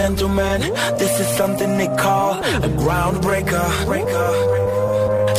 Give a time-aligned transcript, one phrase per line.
[0.00, 0.60] Gentlemen,
[0.96, 2.32] this is something they call
[2.68, 3.66] a groundbreaker.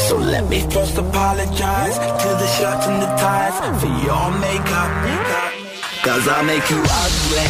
[0.07, 4.91] So let me first apologize to the shirts and the ties for your makeup.
[6.05, 7.49] Cause I make you ugly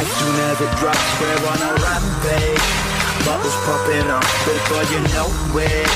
[0.00, 1.08] as soon as it drops.
[1.20, 2.68] We're on a rampage.
[3.26, 5.28] Bubbles popping up before you know
[5.60, 5.90] it.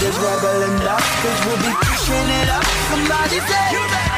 [0.00, 2.64] There's rebel enough, cause we'll be pushing it up.
[2.92, 4.11] Somebody say,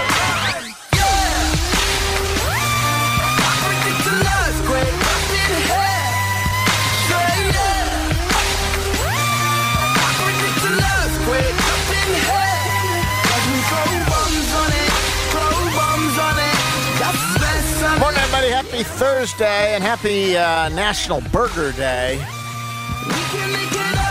[18.74, 22.18] Happy Thursday and happy uh, National Burger Day.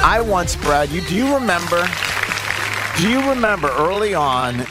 [0.01, 1.85] I once, Brad, you do you remember?
[2.95, 4.65] Do you remember early on,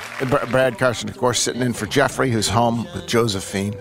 [0.50, 3.75] Brad Carson, of course, sitting in for Jeffrey, who's home with Josephine,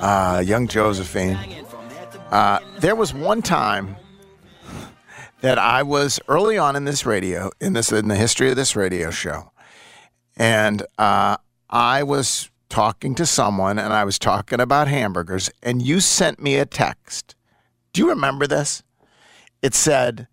[0.00, 1.36] uh, young Josephine.
[2.30, 3.96] Uh, there was one time
[5.42, 8.74] that I was early on in this radio, in this in the history of this
[8.74, 9.52] radio show,
[10.38, 11.36] and uh,
[11.68, 16.56] I was talking to someone, and I was talking about hamburgers, and you sent me
[16.56, 17.34] a text.
[17.92, 18.82] Do you remember this?
[19.62, 20.28] It said,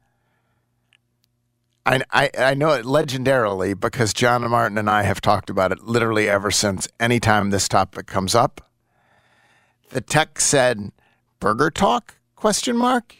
[1.86, 5.72] I, I, I know it legendarily because John and Martin and I have talked about
[5.72, 8.70] it literally ever since anytime this topic comes up.
[9.90, 10.92] The text said,
[11.40, 12.16] Burger Talk?
[12.36, 13.16] Question mark.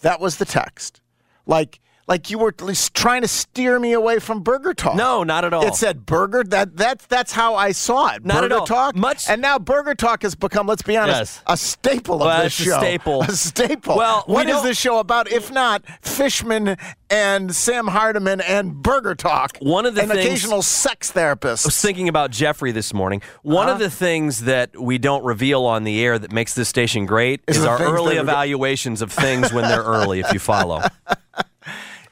[0.00, 1.00] That was the text.
[1.46, 4.96] Like like you were at least trying to steer me away from Burger Talk.
[4.96, 5.66] No, not at all.
[5.66, 6.42] It said Burger.
[6.44, 8.24] That that's that's how I saw it.
[8.24, 8.66] Not at all.
[8.66, 8.96] Talk.
[8.96, 11.42] Much- and now Burger Talk has become, let's be honest, Yes.
[11.46, 12.78] a staple of Well, this it's a show.
[12.78, 13.22] staple.
[13.28, 13.96] A staple.
[13.96, 16.76] Well, we what is this show about if not Fishman
[17.08, 19.56] and Sam Hardiman and Burger Talk?
[19.60, 21.64] One of the and things- occasional sex therapist.
[21.64, 23.22] I was thinking about Jeffrey this morning.
[23.42, 23.74] One Uh-huh.
[23.74, 27.42] of the things that we don't reveal on the air that makes this station great
[27.46, 30.82] Is is, our early evaluations of things when they're early, if you follow.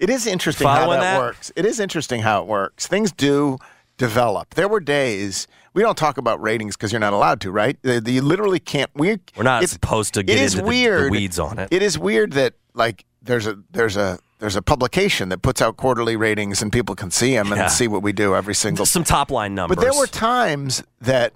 [0.00, 1.18] It is interesting how that, that?
[1.18, 1.52] works.
[1.54, 2.86] It is interesting how it works.
[2.86, 3.58] Things do
[3.98, 4.54] develop.
[4.54, 7.76] There were days we don't talk about ratings because you're not allowed to, right?
[7.84, 8.90] You literally can't.
[8.94, 11.68] We We're not it's- supposed to get is into the- the weeds on it.
[11.70, 15.76] It is weird that like there's a there's a there's a publication that puts out
[15.76, 17.64] quarterly ratings and people can see them Yeah.
[17.64, 18.86] and see what we do every single.
[18.86, 19.76] Some top line numbers.
[19.76, 21.34] But there were times that,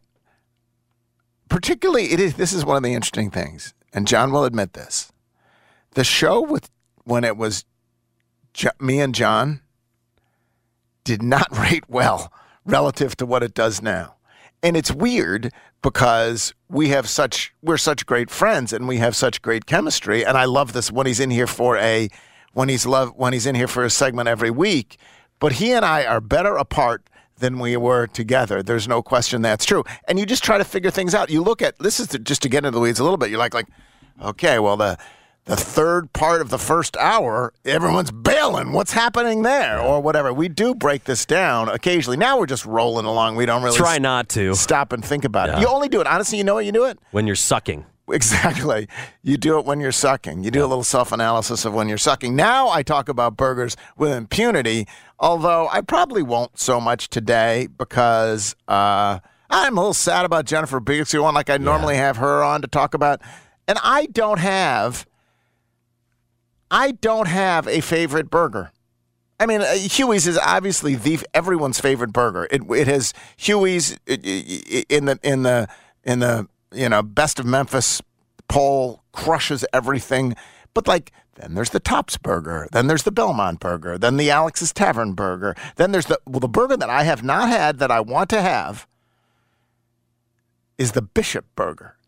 [1.49, 2.35] particularly, it is.
[2.35, 5.13] This is one of the interesting things, and John will admit this.
[5.93, 6.71] The show with
[7.05, 7.65] when it was
[8.81, 9.61] me and John
[11.05, 12.33] did not rate well
[12.65, 14.17] relative to what it does now.
[14.63, 15.53] And it's weird
[15.83, 20.39] because we have such we're such great friends and we have such great chemistry and
[20.39, 22.09] I love this when he's in here for a
[22.55, 24.97] when he's love when he's in here for a segment every week,
[25.39, 27.03] but he and I are better apart
[27.37, 28.63] than we were together.
[28.63, 29.85] There's no question that's true.
[30.09, 31.29] And you just try to figure things out.
[31.29, 33.29] You look at this is just to get into the weeds a little bit.
[33.29, 33.69] You're like like
[34.23, 34.97] okay, well the
[35.45, 38.73] the third part of the first hour, everyone's bailing.
[38.73, 40.33] What's happening there, or whatever?
[40.33, 42.17] We do break this down occasionally.
[42.17, 43.37] Now we're just rolling along.
[43.37, 45.59] We don't really Try not to stop and think about it.
[45.61, 46.39] You only do it honestly.
[46.39, 47.85] You know what you do it when you're sucking.
[48.09, 48.89] Exactly.
[49.23, 50.45] You do it when you're sucking.
[50.45, 52.37] You do a little self analysis of when you're sucking.
[52.37, 54.87] Now I talk about burgers with impunity,
[55.19, 59.21] although I probably won't so much today because uh,
[59.51, 62.69] I'm a little sad about Jennifer Beasley one, like I normally have her on to
[62.69, 63.21] talk about.
[63.67, 65.07] And I don't have,
[66.75, 68.73] I don't have a favorite burger.
[69.39, 72.49] I mean, uh, Huey's is obviously the everyone's favorite burger.
[72.51, 75.69] It it has Huey's in the in the
[76.03, 78.03] in the you know best of Memphis
[78.49, 80.35] poll crushes everything.
[80.75, 84.73] But like then there's the Tops burger, then there's the Belmont burger, then the Alex's
[84.73, 88.01] Tavern burger, then there's the well the burger that I have not had that I
[88.01, 88.89] want to have
[90.77, 91.99] is the Bishop burger.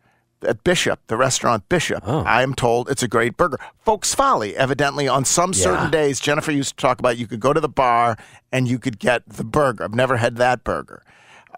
[0.42, 2.20] At Bishop, the restaurant Bishop, Oh.
[2.20, 3.58] I am told it's a great burger.
[3.84, 7.52] Folk's Folly, evidently, on some certain days, Jennifer used to talk about you could go
[7.54, 8.18] to the bar
[8.52, 9.82] and you could get the burger.
[9.84, 11.02] I've never had that burger.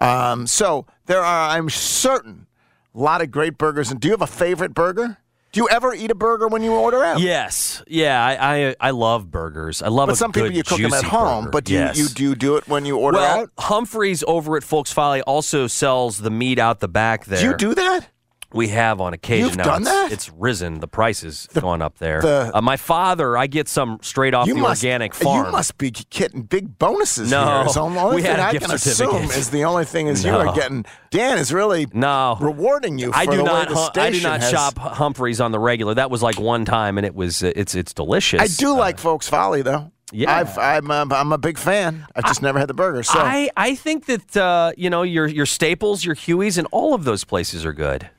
[0.01, 2.47] Um, so there are, I'm certain,
[2.95, 3.91] a lot of great burgers.
[3.91, 5.17] And do you have a favorite burger?
[5.51, 7.19] Do you ever eat a burger when you order out?
[7.19, 9.81] Yes, yeah, I I, I love burgers.
[9.81, 10.07] I love.
[10.07, 11.45] But some people you cook them at home.
[11.45, 11.51] burger.
[11.51, 13.49] But do you, you do you do it when you order well, out?
[13.57, 17.39] Humphreys over at Folk's Folly also sells the meat out the back there.
[17.39, 18.09] Do you do that?
[18.51, 19.47] We have on occasion.
[19.49, 20.11] You've now done it's, that?
[20.11, 20.79] It's risen.
[20.79, 22.21] The price has gone up there.
[22.21, 25.45] the- uh, my father, I get some straight off the must, organic farm.
[25.45, 27.69] You must be getting big bonuses No, here.
[27.69, 30.53] So the only we thing I can assume is the only thing is you are
[30.55, 30.83] getting.
[31.11, 32.37] Dan is really No.
[32.41, 33.11] rewarding you.
[33.11, 33.67] For I do the not.
[33.69, 35.93] Way the hu- I do not has- shop Humphreys on the regular.
[35.93, 37.43] That was like one time, and it was.
[37.43, 38.41] Uh, it's it's delicious.
[38.41, 39.91] I do like Folk's Folly though.
[40.11, 40.35] yeah.
[40.39, 42.07] I've, I'm a, I'm a big fan.
[42.15, 43.03] I've just never had the burger.
[43.03, 46.95] So I, I think that uh, you know your your staples, your Hueys, and all
[46.95, 48.09] of those places are good.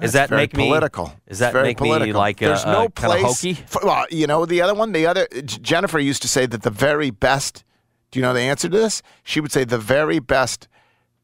[0.00, 1.12] Does that make me political?
[1.28, 2.18] Does that make me political.
[2.18, 3.42] like There's uh, no uh, kind of place.
[3.42, 3.54] hokey?
[3.54, 4.92] for- well, you know the other one.
[4.92, 7.64] The other Jennifer used to say that the very best.
[8.10, 9.02] Do you know the answer to this?
[9.22, 10.68] She would say the very best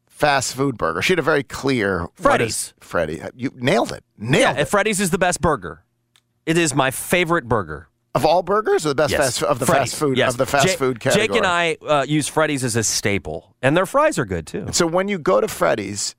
[0.07, 1.01] fast food burger.
[1.01, 2.73] She had a very clear Freddy's.
[2.79, 4.03] Freddy, you nailed it.
[4.17, 4.65] Nailed and it.
[4.65, 5.83] Freddy's is the best burger.
[6.45, 7.89] It is my favorite burger.
[8.13, 9.91] Of all burgers, or the best Yes, fast of the Freddy's.
[9.91, 10.31] fast food Yes.
[10.33, 11.27] of the fast Jake- food category.
[11.27, 14.67] Jake and I uh, use Freddy's as a staple, and their fries are good too.
[14.71, 16.15] So when you go to Freddy's,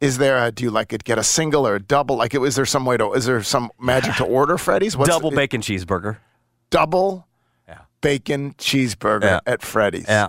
[0.00, 2.16] is there a do you like it get a single or a double?
[2.16, 3.12] Like, is there some way to?
[3.12, 4.96] Is there some magic to order Freddy's?
[4.96, 6.16] What's Double the- bacon cheeseburger.
[6.70, 7.26] double
[7.68, 7.80] Yeah.
[8.00, 9.40] bacon cheeseburger Yeah.
[9.46, 10.06] at Freddy's.
[10.08, 10.28] Yeah.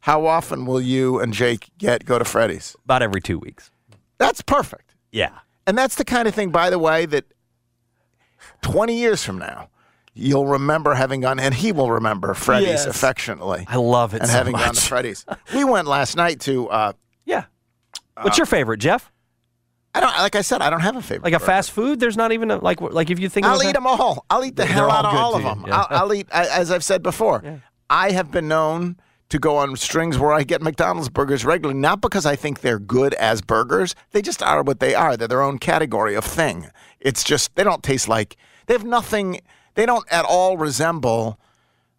[0.00, 2.74] How often will you and Jake get go to Freddy's?
[2.84, 3.70] About every two weeks.
[4.18, 4.94] That's perfect.
[5.12, 5.30] Yeah.
[5.66, 7.24] And that's the kind of thing, by the way, that
[8.62, 9.68] 20 years from now,
[10.14, 12.86] you'll remember having gone, and he will remember Freddy's Yes.
[12.86, 13.64] affectionately.
[13.68, 14.80] I love it and so having gone to.
[14.80, 15.24] Freddy's.
[15.54, 16.92] We went last night to, uh.
[18.22, 19.10] What's your favorite, Jeff?
[19.94, 21.24] I don't, like I said, I don't have a favorite.
[21.24, 21.46] Like a burger.
[21.46, 21.98] fast food?
[21.98, 24.24] There's not even a, like like if you think I'll eat that- them all.
[24.30, 25.64] I'll eat the They're hell out of all of them.
[25.66, 25.76] yeah.
[25.90, 28.96] I'll, I'll eat, as I've said before, I have been known
[29.30, 32.78] to go on strings where I get McDonald's burgers regularly, not because I think they're
[32.80, 33.94] good as burgers.
[34.12, 35.16] They just are what they are.
[35.16, 36.68] They're their own category of thing.
[37.00, 38.36] It's just, they don't taste like,
[38.66, 39.40] they have nothing,
[39.74, 41.38] they don't at all resemble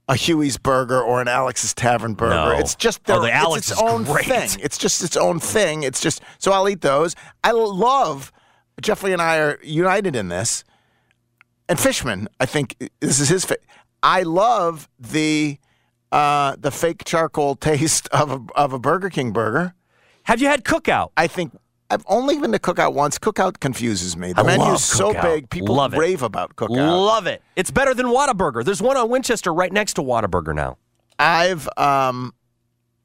[0.07, 2.35] a Huey's burger or an Alex's Tavern burger.
[2.35, 2.51] No.
[2.59, 4.25] It's just Oh, their, the it's Alex its is own great.
[4.25, 4.49] thing.
[4.61, 5.83] It's just its own thing.
[5.83, 7.15] It's just, so I'll eat those.
[7.43, 8.31] I love,
[8.81, 10.63] Jeffrey and I are united in this
[11.69, 13.45] and Fishman, I think this is his.
[13.45, 13.55] Fa-
[14.03, 15.57] I love the
[16.11, 19.73] uh, the fake charcoal taste of a, of a Burger King burger.
[20.23, 21.11] Have you had cookout?
[21.15, 21.57] I think
[21.91, 23.19] I've only been to Cookout once.
[23.19, 24.31] Cookout confuses me.
[24.33, 25.97] The I menu's so big, people Love it.
[25.97, 26.69] rave about Cookout.
[26.77, 27.41] Love it.
[27.55, 28.63] It's better than Whataburger.
[28.63, 30.77] There's one on Winchester right next to Whataburger now.
[31.19, 32.33] I've um,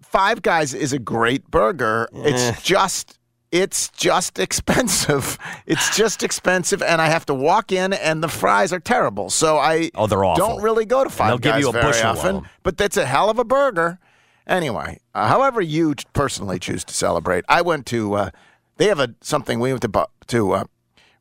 [0.02, 2.08] Five Guys is a great burger.
[2.14, 2.22] Eh.
[2.34, 3.18] It's just
[3.52, 5.38] it's just expensive.
[5.66, 9.30] It's just expensive, and I have to walk in, and the fries are terrible.
[9.30, 10.46] So I Oh, they're awful.
[10.46, 12.34] don't really go to Five they'll give Guys you a very bushel of often.
[12.36, 12.48] them.
[12.62, 13.98] But that's a hell of a burger.
[14.46, 18.14] Anyway, uh, however you personally choose to celebrate, I went to.
[18.14, 18.30] Uh,
[18.76, 20.52] they have a something we went to to.
[20.52, 20.64] Uh,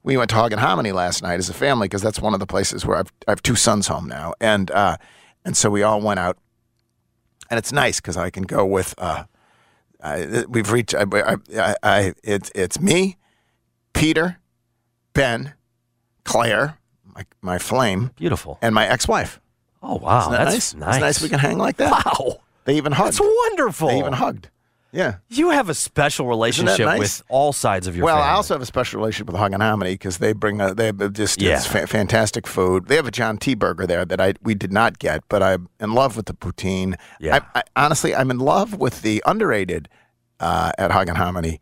[0.04, 2.40] we went to Hog and Hominy last night as a family because that's one of
[2.40, 4.98] the places where I've I have two sons home now, and uh,
[5.44, 6.38] and so we all went out,
[7.50, 8.94] and it's nice because I can go with.
[8.98, 9.24] Uh,
[10.04, 10.94] I, we've reached.
[10.94, 13.18] I, I, I, I it's it's me,
[13.94, 14.38] Peter,
[15.14, 15.54] Ben,
[16.24, 16.78] Claire,
[17.16, 18.60] my my flame, Beautiful.
[18.62, 19.40] and my ex-wife.
[19.82, 20.96] Oh wow, Isn't that that's nice?
[20.96, 21.92] It's nice we can hang like that.
[22.06, 23.08] Wow, They even hugged.
[23.08, 23.88] that's wonderful.
[23.88, 24.50] They even hugged.
[24.96, 25.16] Yeah.
[25.30, 27.00] You have a special relationship nice?
[27.00, 28.30] with all sides of your Well, family.
[28.30, 30.86] I also have a special relationship with Hog and Hominy because they bring a, they
[30.88, 31.58] have just Yeah.
[31.58, 32.88] it's fa- fantastic food.
[32.88, 35.68] They have a John T burger there that I we did not get, but I'm
[35.80, 36.96] in love with the poutine.
[37.20, 37.42] Yeah.
[37.54, 39.90] I, I, honestly, I'm in love with the underrated
[40.40, 41.60] uh, at Hog and Hominy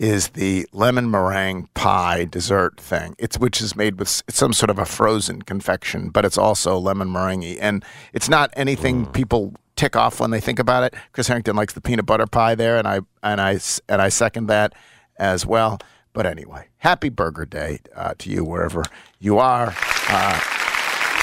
[0.00, 3.14] is the lemon meringue pie dessert thing.
[3.18, 7.12] It's which is made with some sort of a frozen confection, but it's also lemon
[7.12, 10.94] meringue, and it's not anything people tick off when they think about it.
[11.12, 14.46] Chris Harrington likes the peanut butter pie there, and I and I and I second
[14.46, 14.74] that
[15.16, 15.78] as well.
[16.12, 18.84] But anyway, happy Burger Day uh, to you wherever
[19.18, 19.74] you are.
[20.08, 20.40] Uh,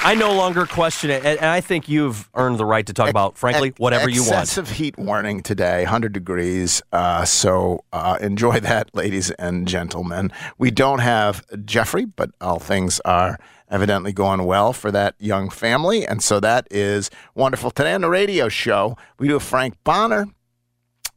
[0.03, 3.10] I no longer question it, and and I think you've earned the right to talk
[3.10, 4.43] about, frankly, Ex- whatever you want.
[4.43, 6.81] Excessive heat warning today, 100 degrees.
[6.91, 10.31] Uh, so uh, enjoy that, ladies and gentlemen.
[10.58, 13.38] We don't have Jeffrey, but all things are
[13.71, 16.05] evidently going well for that young family.
[16.05, 17.71] And so that is wonderful.
[17.71, 20.27] Today on the radio show, we do have Frank Bonner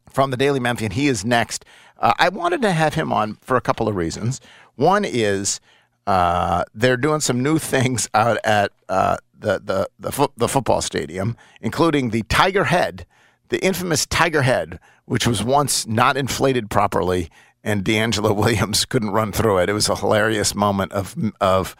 [0.08, 0.92] from the Daily Memphian.
[0.92, 1.64] He is next.
[1.98, 4.40] Uh, I wanted to have him on for a couple of reasons.
[4.76, 5.60] One is
[6.06, 10.80] uh, they're doing some new things out at uh, the the the, fo- the football
[10.80, 13.06] stadium, including the Tiger Head,
[13.48, 17.30] the infamous Tiger Head, which was once not inflated properly,
[17.62, 19.68] and DeAngelo Williams couldn't run through it.
[19.68, 21.74] It was a hilarious moment of of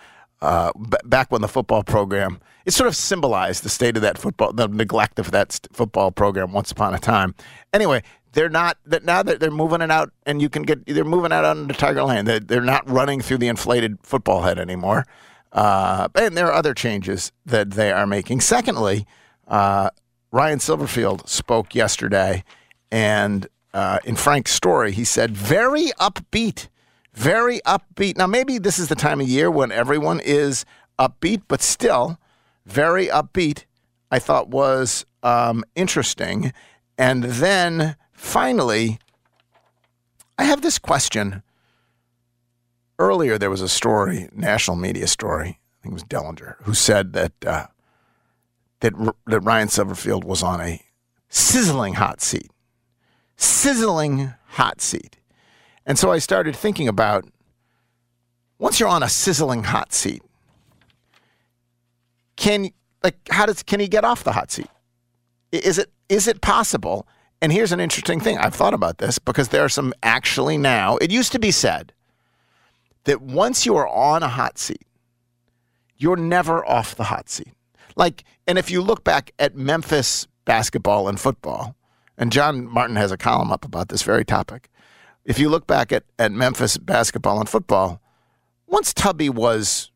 [0.45, 2.41] uh, b- back when the football program.
[2.67, 6.11] It sort of symbolized the state of that football, the neglect of that st- football
[6.11, 7.35] program once upon a time.
[7.73, 11.05] Anyway, they're not that now that they're moving it out, and you can get they're
[11.05, 12.25] moving out onto Tiger Lane.
[12.27, 15.07] They're, they're not running through the inflated football head anymore.
[15.53, 18.41] Uh, and there are other changes that they are making.
[18.41, 19.07] Secondly,
[19.47, 19.89] uh,
[20.33, 22.45] Ryan Silverfield spoke yesterday,
[22.91, 26.69] and uh, in Frank's story, he said very upbeat,
[27.15, 28.17] very upbeat.
[28.17, 30.65] Now, maybe this is the time of year when everyone is
[30.99, 32.19] upbeat, but still
[32.67, 33.65] very upbeat.
[34.11, 36.53] I thought was um, interesting.
[36.99, 38.99] And then finally,
[40.39, 41.43] I have this question.
[42.99, 45.49] Earlier, there was a story, national media story.
[45.49, 47.67] I think it was Dellenger, who said that uh,
[48.81, 48.93] that
[49.27, 50.81] that Ryan Silverfield was on a
[51.29, 52.51] sizzling hot seat,
[53.37, 55.17] sizzling hot seat.
[55.87, 57.27] And so I started thinking about
[58.59, 60.23] once you're on a sizzling hot seat,
[62.37, 62.71] can
[63.03, 64.69] like how does can he get off the hot seat?
[65.53, 67.07] Is it is it possible?
[67.43, 68.39] And here's an interesting thing.
[68.39, 70.97] I've thought about this because there are some actually now.
[70.97, 71.93] It used to be said
[73.05, 74.87] that once you are on a hot seat,
[75.99, 77.53] you're never off the hot seat.
[77.97, 81.77] Like, and if you look back at Memphis basketball and football,
[82.17, 84.69] and John Martin has a column up about this very topic.
[85.25, 88.01] If you look back at, at Memphis basketball and football,
[88.67, 89.91] once Tubby was,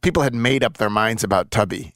[0.00, 1.94] people had made up their minds about Tubby.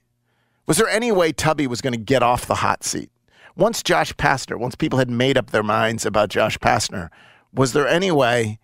[0.66, 3.10] Was there any way Tubby was going to get off the hot seat?
[3.56, 7.08] Once Josh Pastner, once people had made up their minds about Josh Pastner,
[7.52, 8.58] was there any way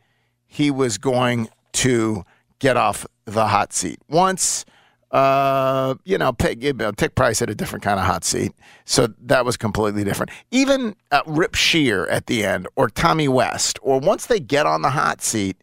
[0.46, 2.24] he was going to
[2.58, 4.00] get off the hot seat?
[4.08, 4.64] Once,
[5.10, 8.52] uh, you know, Pick, you know, Tic Price had a different kind of hot seat,
[8.84, 10.30] so that was completely different.
[10.50, 14.82] Even uh, Rip Scherer at the end, or Tommy West, or once they get on
[14.82, 15.56] the hot seat,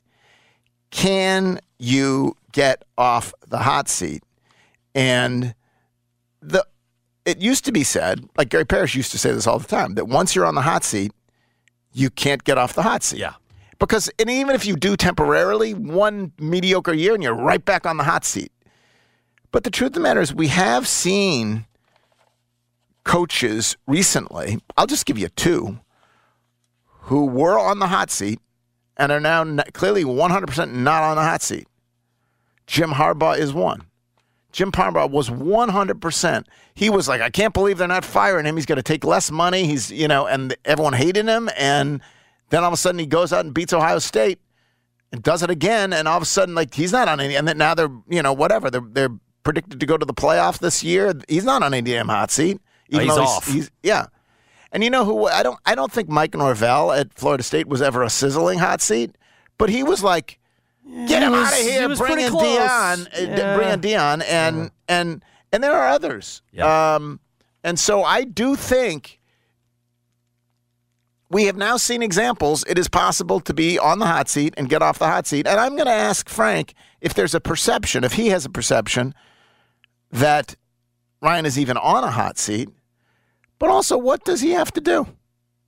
[0.91, 4.23] can you get off the hot seat?
[4.93, 5.55] And
[6.41, 6.65] the
[7.25, 9.95] it used to be said, like Gary Parrish used to say this all the time,
[9.95, 11.11] that once you're on the hot seat,
[11.91, 13.19] you can't get off the hot seat.
[13.19, 13.33] Yeah.
[13.79, 17.97] Because and even if you do temporarily, one mediocre year and you're right back on
[17.97, 18.51] the hot seat.
[19.51, 21.65] But the truth of the matter is, we have seen
[23.03, 25.79] coaches recently, I'll just give you two,
[26.87, 28.39] who were on the hot seat
[28.97, 31.67] and are now clearly 100% not on the hot seat.
[32.65, 33.83] Jim Harbaugh is one.
[34.51, 36.45] Jim Harbaugh was 100%.
[36.73, 38.55] He was like, I can't believe they're not firing him.
[38.55, 39.65] He's going to take less money.
[39.65, 41.49] He's, you know, and everyone hated him.
[41.57, 42.01] And
[42.49, 44.39] then all of a sudden he goes out and beats Ohio State
[45.11, 45.93] and does it again.
[45.93, 48.21] And all of a sudden, like, he's not on any, and then now they're, you
[48.21, 48.69] know, whatever.
[48.69, 51.13] They're, they're predicted to go to the playoff this year.
[51.29, 52.59] He's not on any damn hot seat.
[52.93, 53.47] Oh, he's though off.
[53.47, 54.07] He's, yeah.
[54.73, 55.25] And you know who?
[55.27, 55.57] I don't.
[55.65, 59.15] I don't think Mike Norvell at Florida State was ever a sizzling hot seat,
[59.57, 60.37] but he was like,
[61.07, 61.87] "Get him was- out of he here!
[61.87, 62.43] was Bring in close.
[62.45, 63.05] Deion!
[63.07, 63.55] uh, Yeah.
[63.55, 65.23] Bring in Deion!" And and
[65.53, 66.41] and there are others.
[66.51, 66.95] Yeah.
[66.95, 67.21] Um,
[67.63, 69.21] and so I do think
[71.29, 72.65] we have now seen examples.
[72.67, 75.47] It is possible to be on the hot seat and get off the hot seat.
[75.47, 79.13] And I'm going to ask Frank if there's a perception, if he has a perception
[80.11, 80.55] that
[81.21, 82.69] Ryan is even on a hot seat,
[83.59, 85.07] but also what does he have to do?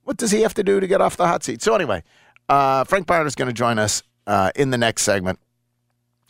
[0.04, 1.62] What does he have to do to get off the hot seat?
[1.62, 2.02] So anyway,
[2.48, 5.38] uh, Frank Bonner is going to join us uh, in the next segment.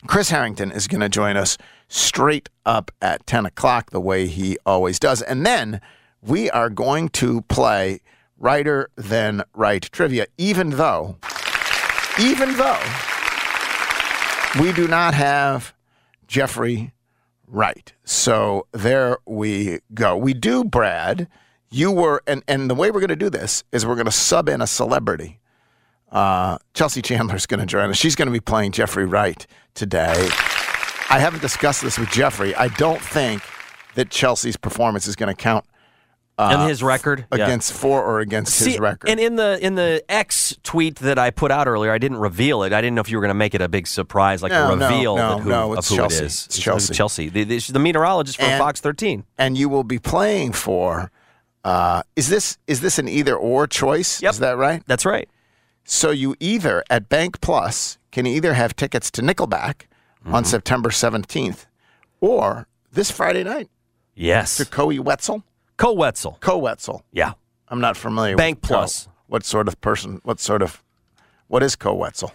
[0.07, 4.57] Chris Harrington is going to join us straight up at 10 o'clock, the way he
[4.65, 5.21] always does.
[5.21, 5.79] And then
[6.21, 8.01] we are going to play
[8.37, 11.17] Righter Than Wright trivia, even though,
[12.19, 12.81] even though
[14.59, 15.73] we do not have
[16.27, 16.91] Jeffrey
[17.51, 17.93] Wright.
[18.05, 20.15] So there we go.
[20.15, 21.27] We do, Brad.
[21.69, 24.11] You were, and, and the way we're going to do this is we're going to
[24.11, 25.39] sub in a celebrity.
[26.11, 27.97] Uh, Chelsea Chandler's going to join us.
[27.97, 30.29] She's going to be playing Jeffrey Wright today.
[31.09, 32.55] I haven't discussed this with Jeffrey.
[32.55, 33.43] I don't think
[33.95, 35.65] that Chelsea's performance is going to count
[36.37, 37.43] and his record Yeah.
[37.45, 39.09] against for or against See, his record.
[39.09, 42.63] And in the in the X tweet that I put out earlier, I didn't reveal
[42.63, 42.73] it.
[42.73, 44.73] I didn't know if you were going to make it a big surprise, like No,
[44.73, 46.15] a no, reveal no, that who, no, of it's who Chelsea.
[46.17, 46.45] it is.
[46.47, 46.93] It's Chelsea.
[46.93, 47.29] Chelsea.
[47.29, 49.23] The, the, the meteorologist from And- Fox 13.
[49.37, 51.11] and you will be playing for.
[51.63, 54.21] Uh, is this is this an either or choice?
[54.21, 54.31] Yep.
[54.33, 54.81] Is that right?
[54.87, 55.29] That's right.
[55.83, 59.83] So you either at Bank Plus can either have tickets to Nickelback
[60.23, 60.35] Mm-hmm.
[60.35, 61.65] on September seventeenth,
[62.19, 63.69] or this Friday night
[64.13, 64.57] Yes.
[64.57, 65.43] to Koe Wetzel.
[65.77, 66.37] Koe Wetzel.
[66.41, 67.03] Koe Wetzel.
[67.11, 67.33] Yeah.
[67.67, 68.35] I'm not familiar.
[68.35, 68.69] Bank with.
[68.69, 69.07] Plus.
[69.27, 70.19] What sort of person?
[70.23, 70.83] What sort of?
[71.47, 72.33] What is Koe Wetzel?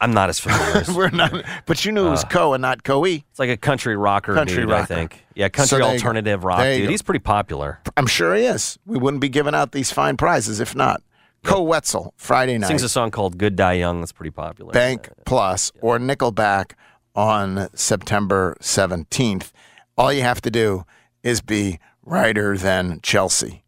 [0.00, 0.76] I'm not as familiar.
[0.76, 1.32] as- We're not,
[1.66, 3.02] but you knew it was uh, Co and not Coe.
[3.04, 5.24] it's like a country rocker Country dude, I think.
[5.34, 5.86] Yeah, country So go.
[5.86, 6.84] alternative rock dude.
[6.84, 6.90] go.
[6.90, 7.80] He's pretty popular.
[7.96, 8.78] I'm sure he is.
[8.86, 11.02] We wouldn't be giving out these fine prizes if not.
[11.44, 12.66] Koe Wetzel Friday night.
[12.68, 14.00] Sings a song called Good Die Young.
[14.00, 14.72] That's pretty popular.
[14.72, 16.72] Bank Plus or Nickelback
[17.14, 19.50] on September 17th.
[19.96, 20.84] All you have to do
[21.24, 23.62] is be righter than Chelsea.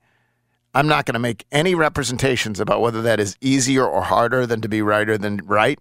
[0.75, 4.61] I'm not going to make any representations about whether that is easier or harder than
[4.61, 5.79] to be righter than right.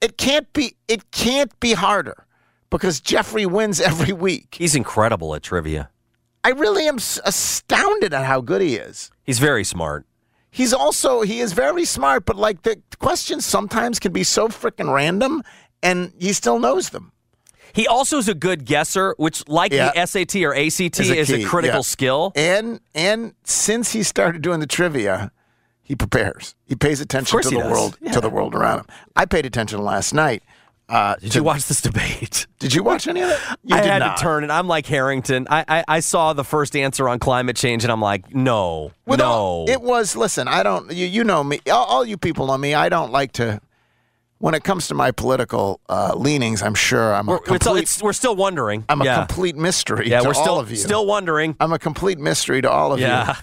[0.00, 2.26] It can't be it can't be harder
[2.70, 4.56] because Jeffrey wins every week.
[4.58, 5.90] He's incredible at trivia.
[6.42, 9.10] I really am astounded at how good he is.
[9.24, 10.06] He's very smart.
[10.50, 14.92] He's also he is very smart, but like the questions sometimes can be so freaking
[14.92, 15.42] random,
[15.82, 17.12] and he still knows them.
[17.72, 19.90] He also is a good guesser, which, like Yeah.
[19.92, 21.82] the SAT or ACT, Is a is a critical yeah.
[21.82, 22.32] skill.
[22.36, 25.30] And and since he started doing the trivia,
[25.82, 26.54] he prepares.
[26.66, 27.70] He pays attention to the does.
[27.70, 28.12] world Yeah.
[28.12, 28.86] to the world around him.
[29.16, 30.42] I paid attention last night.
[30.88, 32.48] Uh, Did to- you watch this debate?
[32.58, 33.38] Did you watch any of it?
[33.62, 34.16] You I had not.
[34.16, 34.50] to turn it.
[34.50, 35.46] I'm like Harrington.
[35.48, 39.20] I, I I saw the first answer on climate change, and I'm like, no, With
[39.20, 39.26] no.
[39.26, 40.16] all- it was.
[40.16, 40.90] Listen, I don't.
[40.92, 41.60] You, you know me.
[41.70, 42.74] All, all you people know me.
[42.74, 43.60] I don't like to.
[44.40, 47.82] When it comes to my political uh, leanings, I'm sure I'm we're, it's, complete.
[47.82, 48.84] it's, we're still wondering.
[48.88, 50.76] I'm a complete mystery Yeah, to we're all still of you.
[50.76, 51.56] still wondering.
[51.60, 53.28] I'm a complete mystery to all of Yeah.
[53.28, 53.34] you.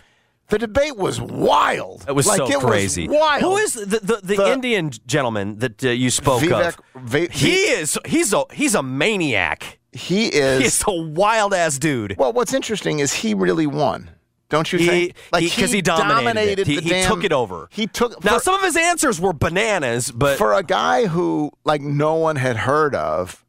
[0.49, 2.05] The debate was wild.
[2.07, 3.07] It was like, so it crazy.
[3.07, 3.41] Was wild.
[3.43, 6.77] Who is the the, the, The- Indian gentleman that uh, you spoke Vivek?
[6.95, 7.03] of?
[7.03, 7.99] Vi- He is.
[8.05, 9.77] He's a he's a maniac.
[9.91, 10.61] he is.
[10.63, 12.15] He's a wild ass dude.
[12.17, 14.09] Well, what's interesting is he really won.
[14.49, 15.13] Don't you He- think?
[15.39, 16.67] he- 'cause he dominated it.
[16.67, 17.67] He- the he damn- took it over.
[17.71, 21.51] He took Now for, some of his answers were bananas, but for a guy who
[21.65, 23.43] like no one had heard of,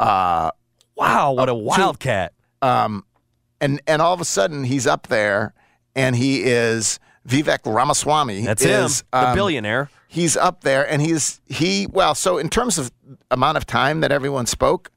[0.00, 0.50] uh,
[0.96, 2.32] wow, what a wildcat!
[2.60, 3.04] um,
[3.60, 5.54] and and all of a sudden he's up there,
[5.94, 8.40] and he is Vivek Ramaswamy.
[8.44, 9.90] That's is, him, the um, billionaire.
[10.08, 11.86] He's up there, and he's he.
[11.86, 12.90] Well, so in terms of
[13.30, 14.90] amount of time that everyone spoke,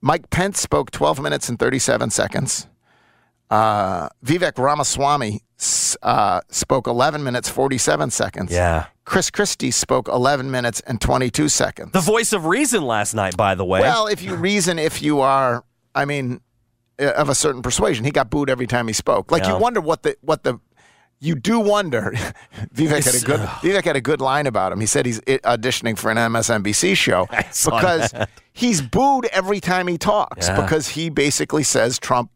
[0.00, 2.68] Mike Pence spoke 12 minutes and 37 seconds.
[3.50, 5.40] Uh, Vivek Ramaswamy
[6.02, 8.52] uh, spoke 11 minutes 47 seconds.
[8.52, 11.92] Yeah, Chris Christie spoke 11 minutes and 22 seconds.
[11.92, 13.36] the voice of reason last night.
[13.36, 16.40] By the way, well, if you reason, if you are, I mean,
[17.00, 19.30] uh, of a certain persuasion, he got booed every time he spoke.
[19.30, 19.54] Like Yeah.
[19.54, 20.58] you wonder what the what the.
[21.18, 22.12] You do wonder.
[22.74, 24.80] Vivek had a good Vivek had a good line about him.
[24.80, 28.28] He said he's auditioning for an MSNBC show because that.
[28.52, 30.60] he's booed every time he talks Yeah.
[30.60, 32.30] because he basically says Trump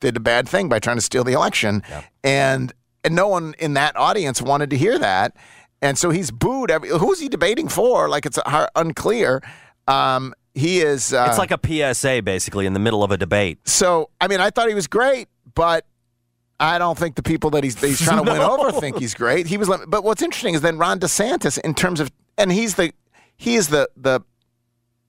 [0.00, 1.82] did a bad thing by trying to steal the election,
[2.22, 2.72] and
[3.04, 5.36] and no one in that audience wanted to hear that,
[5.82, 6.70] and so he's booed.
[6.70, 8.08] Every, who's he debating for?
[8.08, 8.38] Like it's
[8.74, 9.42] unclear.
[9.88, 11.12] Um, he is.
[11.12, 13.58] Uh, it's like a PSA basically in the middle of a debate.
[13.68, 14.10] so.
[14.20, 15.84] I mean, I thought he was great, but.
[16.58, 19.12] I don't think the people that he's, that he's trying to win over think he's
[19.12, 19.46] great.
[19.46, 22.94] He was, but what's interesting is then Ron DeSantis, in terms of, and he's the,
[23.36, 24.22] he is the the,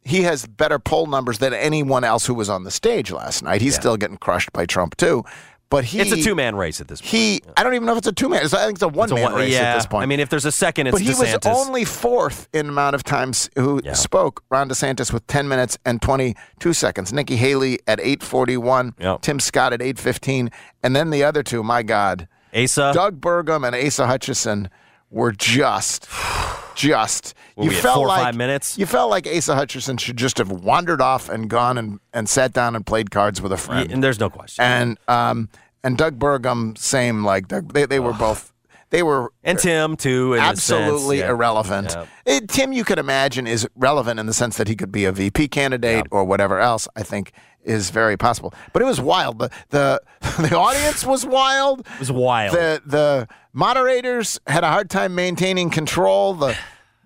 [0.08, 3.62] he has better poll numbers than anyone else who was on the stage last night.
[3.62, 5.24] He's still getting crushed by Trump too,
[5.70, 7.12] but he, It's a two man race at this point.
[7.12, 8.42] He, I don't even know if it's a two man.
[8.46, 10.04] I think it's a one It's a man one- race yeah, at this point.
[10.04, 11.46] I mean, if there's a second, it's but he DeSantis.
[11.46, 13.92] was only fourth in amount of times who Yeah.
[13.94, 14.44] spoke.
[14.50, 17.12] Ron DeSantis with 10 minutes and 22 seconds.
[17.12, 18.94] Nikki Haley at 8:41.
[19.00, 19.22] Yep.
[19.24, 20.50] Tim Scott at 8:15,
[20.84, 21.64] and then the other two.
[21.64, 22.92] My God, Asa.
[22.94, 24.70] Doug Burgum and Asa Hutchinson
[25.12, 26.08] were just,
[26.76, 27.34] just.
[27.58, 28.78] You we felt four or like five minutes?
[28.78, 32.54] you felt like Asa Hutchinson should just have wandered off and gone and, and sat
[32.54, 33.92] down and played cards with a Yeah, friend.
[33.92, 34.64] and there's no question.
[34.64, 35.50] And um
[35.84, 38.54] and Doug Burgum, same like Doug, they they were both
[38.90, 40.38] they were And Tim too.
[40.40, 41.20] Absolutely.
[41.20, 41.30] Yeah.
[41.32, 41.92] irrelevant.
[41.94, 42.06] Yeah.
[42.26, 45.12] Eh, Tim, you could imagine, is relevant in the sense that he could be a
[45.12, 46.88] VP candidate or whatever else.
[46.96, 48.54] I think is very possible.
[48.72, 49.40] But it was wild.
[49.40, 50.02] The the,
[50.50, 51.82] the audience was wild.
[51.82, 52.54] It was wild.
[52.56, 56.34] The the moderators had a hard time maintaining control.
[56.34, 56.56] The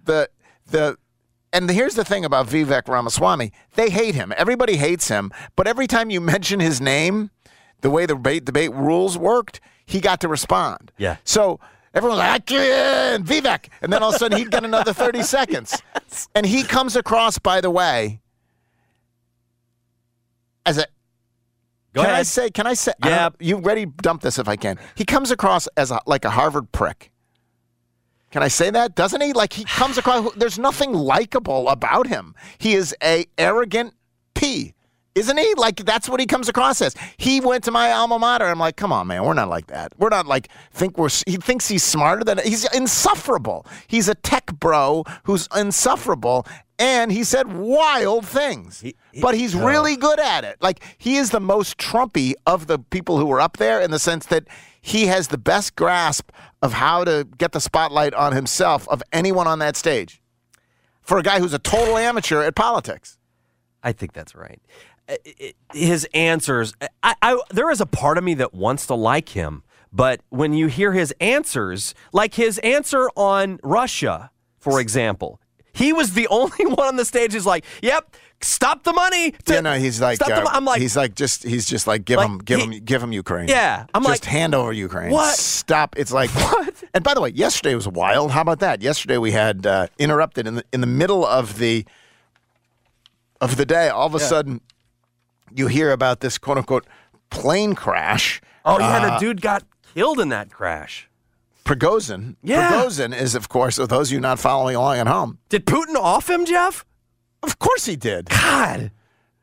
[0.05, 0.29] the
[0.71, 0.97] the
[1.53, 3.51] and here's the thing about Vivek Ramaswamy.
[3.75, 4.33] They hate him.
[4.37, 5.31] Everybody hates him.
[5.55, 7.29] But every time you mention his name,
[7.81, 10.91] the way the debate, debate rules worked, he got to respond.
[10.97, 11.17] Yeah.
[11.25, 11.59] So
[11.93, 13.67] everyone's like, I can, Vivek.
[13.81, 15.81] And then all of a sudden he'd get another 30 seconds.
[16.33, 18.21] And he comes across, by the way,
[20.65, 20.85] as a
[21.93, 22.49] Go can I say?
[22.49, 22.93] Can I say?
[23.03, 23.31] Yeah.
[23.39, 23.85] you ready?
[23.85, 24.79] Dump this if I can.
[24.95, 27.10] He comes across as a, like a Harvard prick.
[28.31, 28.95] Can I say that?
[28.95, 29.33] Doesn't he?
[29.33, 30.33] Like he comes across.
[30.35, 32.33] There's nothing likable about him.
[32.57, 33.93] He is a arrogant
[34.33, 34.73] p.
[35.13, 35.53] Isn't he?
[35.55, 36.95] Like that's what he comes across as.
[37.17, 38.45] He went to my alma mater.
[38.45, 39.25] I'm like, come on, man.
[39.25, 39.91] We're not like that.
[39.97, 41.09] We're not like think we're.
[41.27, 42.39] He thinks he's smarter than.
[42.39, 43.65] He's insufferable.
[43.87, 46.47] He's a tech bro who's insufferable,
[46.81, 48.83] and he said wild things.
[49.21, 50.57] but he's really good at it.
[50.61, 53.99] Like he is the most Trumpy of the people who were up there in the
[53.99, 54.47] sense that
[54.81, 59.47] he has the best grasp of how to get the spotlight on himself of anyone
[59.47, 60.21] on that stage.
[61.01, 63.17] For a guy who's a total amateur at politics.
[63.83, 64.61] I think that's right.
[65.09, 65.15] Uh,
[65.73, 69.63] His answers, I, I, there is a part of me that wants to like him,
[69.91, 75.40] but when you hear his answers, like his answer on Russia, for example,
[75.73, 79.53] he was the only one on the stage who's like, "Yep, stop the money." To,
[79.53, 81.87] Yeah, no, he's like, stop the uh, mo-" I'm like, he's like, just, he's just
[81.87, 83.47] like, give Like, him, give he- him, give him Ukraine.
[83.47, 85.11] Yeah, I'm just like, hand over Ukraine.
[85.11, 85.35] what?
[85.35, 85.97] Stop.
[85.97, 86.83] It's like what?
[86.93, 88.31] And by the way, yesterday was wild.
[88.31, 88.81] How about that?
[88.81, 91.85] Yesterday we had uh, interrupted in the in the middle of the
[93.39, 93.89] of the day.
[93.89, 94.61] All of a sudden,
[95.55, 96.85] you hear about this quote unquote
[97.29, 98.41] plane crash.
[98.65, 101.07] oh yeah, Uh, the dude got killed in that crash.
[101.65, 102.35] Prigozhin.
[102.43, 102.71] Yeah.
[102.71, 105.37] Prigozhin is, of course, of those of you not following along at home.
[105.49, 106.85] Did Putin off him, Jeff?
[107.43, 108.29] Of course he did.
[108.29, 108.91] God,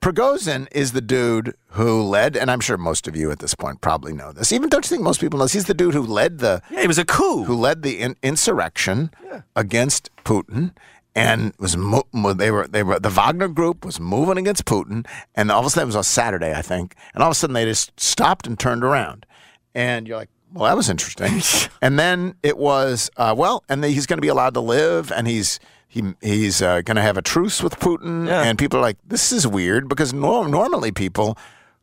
[0.00, 3.81] Prigozhin is the dude who led, and I'm sure most of you at this point
[3.81, 4.52] probably know this.
[4.52, 5.52] Even don't you think most people know this?
[5.54, 7.44] He's the dude who led the yeah, he was a coup.
[7.44, 9.11] who led the in- insurrection
[9.57, 10.72] against Putin,
[11.16, 15.04] and was mo- they were they were the Wagner group was moving against Putin,
[15.35, 17.35] and all of a sudden it was on Saturday, I think, and all of a
[17.35, 19.26] sudden they just stopped and turned around,
[19.74, 20.31] and you're like.
[20.52, 21.42] Well, that was interesting.
[21.82, 25.26] and then it was uh, well, and he's going to be allowed to live, and
[25.26, 28.42] he's he he's uh, going to have a truce with Putin, Yeah.
[28.42, 31.37] and people are like, "This is weird," because nor- normally people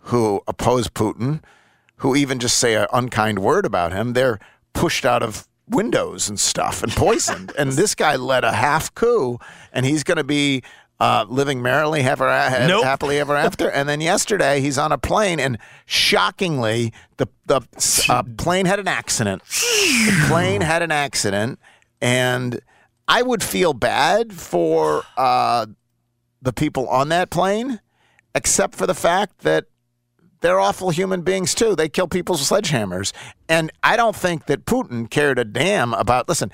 [0.09, 1.41] who oppose Putin,
[1.97, 4.39] who even just say an unkind word about him, they're
[4.73, 7.51] pushed out of windows and stuff and poisoned.
[7.57, 9.39] and this guy led a half coup,
[9.73, 10.61] and he's going to be
[10.99, 12.83] uh, living merrily, ever, ha- Nope.
[12.83, 13.69] happily ever after.
[13.69, 17.61] And then yesterday, he's on a plane, and shockingly, the the
[18.09, 19.41] uh, plane had an accident.
[19.45, 21.59] The plane had an accident,
[22.01, 22.59] and
[23.07, 25.65] I would feel bad for uh,
[26.41, 27.79] the people on that plane,
[28.33, 29.65] except for the fact that
[30.41, 31.75] they're awful human beings too.
[31.75, 33.13] They kill people with sledgehammers.
[33.49, 36.51] And I don't think that Putin cared a damn about, listen,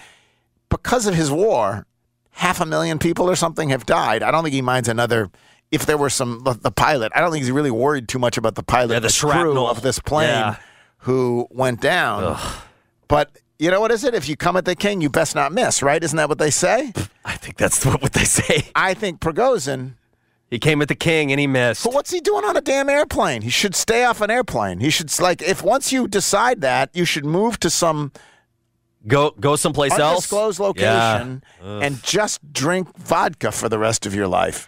[0.70, 1.86] because of his war,
[2.32, 4.24] half a million people or something have died.
[4.24, 5.30] I don't think he minds another.
[5.72, 8.38] If there were some, the, the pilot, I don't think he's really worried too much
[8.38, 9.70] about the pilot, Yeah, the crew shrapnel.
[9.70, 10.56] of this plane Yeah.
[11.00, 12.38] who went down.
[13.08, 14.13] But you know what is it?
[14.15, 16.04] If you come at the king, you best not miss, right?
[16.04, 16.91] Isn't that what they say?
[17.24, 18.70] I think that's what, what they say.
[18.76, 19.94] I think Prigozhin
[20.50, 21.84] He came at the king and he missed.
[21.86, 23.41] But what's he doing on a damn airplane?
[23.44, 24.80] He should stay off an airplane.
[24.80, 28.12] He should like if once you decide that, you should move to some
[29.08, 30.02] Go go someplace else.
[30.32, 30.68] undisclosed Yeah.
[30.68, 34.68] location and just drink vodka for the rest of your life.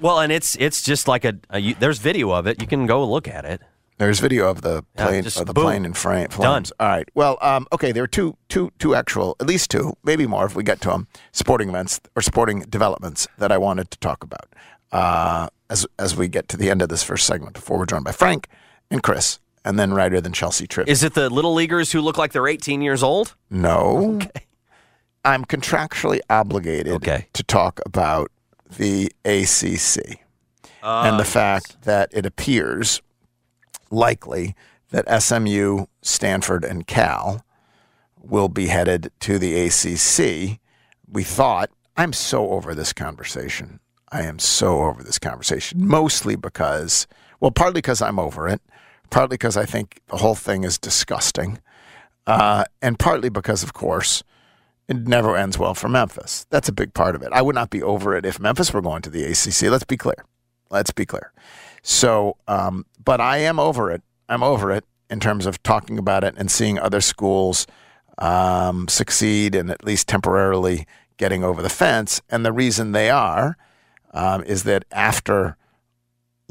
[0.00, 2.60] Well, and it's it's just like a, a you, there's video of it.
[2.60, 3.60] You can go look at it.
[3.98, 5.64] There's video of the plane just of the boom.
[5.64, 6.26] plane in frame.
[6.28, 6.30] Done.
[6.64, 6.72] Flames.
[6.80, 7.08] All right.
[7.14, 7.92] Well, um, okay.
[7.92, 10.88] There are two, two, two actual, at least two, maybe more if we get to
[10.88, 14.48] them, sporting events or sporting developments that I wanted to talk about
[14.90, 17.54] uh, as as we get to the end of this first segment.
[17.54, 18.48] Before we're joined by Frank
[18.90, 20.88] and Chris, and then Righter than Chelsea trip.
[20.88, 23.34] Is it the little leaguers who look like they're 18 years old?
[23.50, 24.20] No.
[25.24, 27.28] I'm contractually obligated Okay.
[27.32, 28.30] to talk about
[28.76, 30.20] the ACC
[30.82, 33.00] ah, and the fact that it appears
[33.90, 34.54] likely
[34.90, 37.44] that SMU, Stanford, and Cal
[38.20, 40.58] will be headed to the ACC.
[41.10, 43.80] We thought, I'm so over this conversation.
[44.10, 47.06] I am so over this conversation, mostly because,
[47.40, 48.60] well, partly because I'm over it,
[49.14, 51.60] partly because I think the whole thing is disgusting,
[52.26, 54.24] uh, and partly because, of course,
[54.88, 56.46] it never ends well for Memphis.
[56.50, 57.28] That's a big part of it.
[57.32, 59.70] I would not be over it if Memphis were going to the ACC.
[59.70, 60.24] Let's be clear.
[60.68, 61.32] Let's be clear.
[61.80, 64.02] So, um, but I am over it.
[64.28, 67.68] I'm over it in terms of talking about it and seeing other schools
[68.18, 72.20] um, succeed and at least temporarily getting over the fence.
[72.28, 73.56] And the reason they are
[74.12, 75.56] um, is that after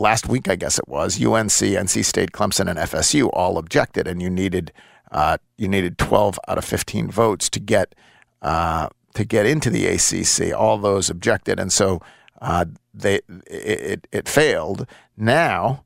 [0.04, 4.22] last week, I guess it was, UNC, NC State, Clemson, and FSU all objected, and
[4.22, 4.72] you needed
[5.12, 7.96] uh, you needed 12 out of 15 votes to get
[8.42, 10.56] uh, to get into the ACC.
[10.56, 12.02] All those objected, and so
[12.42, 14.86] uh, they it, it, failed.
[15.16, 15.86] Now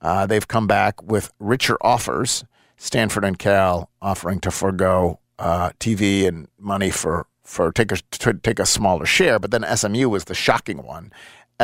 [0.00, 2.44] uh, they've come back with richer offers.
[2.78, 7.96] Stanford and Cal offering to forego uh, TV and money for for take a
[8.42, 11.10] take a smaller share, but then SMU was the shocking one.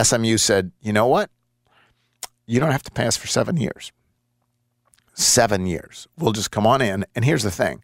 [0.03, 1.31] SMU said, "You know what?
[2.53, 3.93] You don't have to pass for seven years.
[5.15, 6.07] seven years.
[6.19, 7.07] We'll just come on in.
[7.15, 7.83] And here's the thing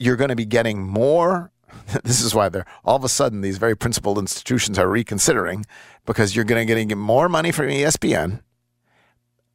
[0.00, 1.52] you're going to be getting more.
[2.02, 5.64] This is why they're all of a sudden these very principled institutions are reconsidering
[6.06, 8.40] because you're going to get more money from ESPN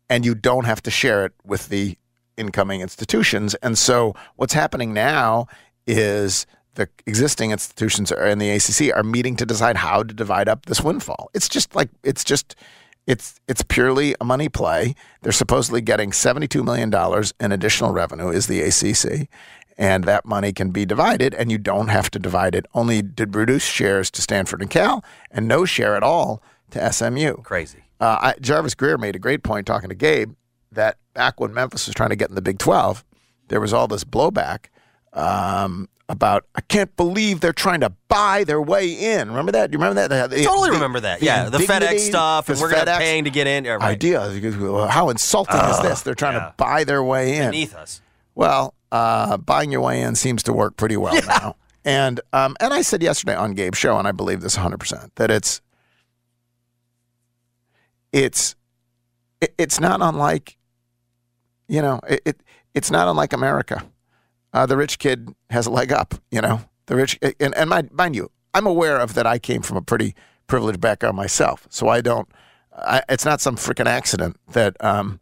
[0.10, 1.98] and you don't have to share it with the
[2.38, 3.56] incoming institutions.
[3.56, 5.48] And so what's happening now
[5.86, 10.66] is the existing institutions and the ACC are meeting to decide how to divide up
[10.66, 11.30] this windfall.
[11.34, 12.56] It's just like it's just
[13.10, 14.94] it's it's purely a money play.
[15.24, 16.94] They're supposedly getting $72 million
[17.40, 19.28] in additional revenue is the ACC.
[19.80, 22.66] And that money can be divided, and you don't have to divide it.
[22.74, 27.38] Only to reduce shares to Stanford and Cal, and no share at all to SMU.
[27.38, 27.86] Crazy.
[28.00, 30.34] Uh, I, Jarvis Greer made a great point talking to Gabe
[30.72, 33.06] that back when Memphis was trying to get in the Big 12,
[33.48, 34.66] there was all this blowback
[35.14, 39.30] um, about, I can't believe they're trying to buy their way in.
[39.30, 39.72] Remember that?
[39.72, 40.30] Do you remember that?
[40.30, 41.22] The- Totally the- remember that.
[41.22, 43.64] Yeah, the FedEx stuff, and we're FedEx paying to get in.
[43.66, 43.84] Yeah, right.
[43.84, 44.20] Idea.
[44.90, 46.02] How insulting is this?
[46.02, 46.48] They're trying yeah.
[46.48, 47.52] to buy their way in.
[47.52, 48.02] Beneath us.
[48.36, 51.56] Well, uh, buying your way in seems to work pretty well now.
[51.86, 55.16] And um, and I said yesterday on Gabe's show, and I believe this 100 percent
[55.16, 55.62] that it's
[58.12, 58.56] it's
[59.42, 60.58] it, it's not unlike
[61.68, 62.44] you know it, it
[62.74, 63.84] it's not unlike America.
[64.54, 66.16] Uh, the rich kid has a leg up.
[66.32, 69.26] You know the rich and and mind, mind you, I'm aware of that.
[69.26, 70.16] I came from a pretty
[70.48, 72.28] privileged background myself, so I don't.
[72.76, 75.22] I, it's not some freaking accident that um,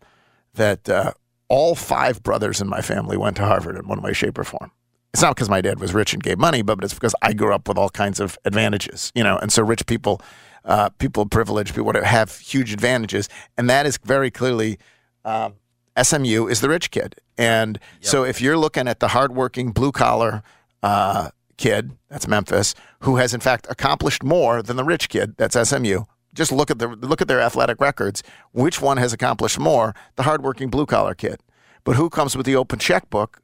[0.54, 1.12] that uh,
[1.50, 4.72] all five brothers in my family went to Harvard in one way, shape, or form.
[5.14, 7.54] It's not because my dad was rich and gave money, but it's because I grew
[7.54, 9.38] up with all kinds of advantages, you know.
[9.38, 10.22] And so rich people,
[10.64, 14.80] uh, people of privilege, people have huge advantages, and that is very clearly
[15.26, 15.56] um,
[16.02, 17.16] SMU is the rich kid.
[17.38, 20.44] And so if you're looking at the hardworking blue collar
[20.84, 25.58] uh, kid, that's Memphis, who has in fact accomplished more than the rich kid, that's
[25.70, 26.04] SMU.
[26.34, 28.22] Just look at the look at their athletic records.
[28.52, 29.96] Which one has accomplished more?
[30.18, 31.42] The hardworking blue collar kid.
[31.84, 33.42] But who comes with the open checkbook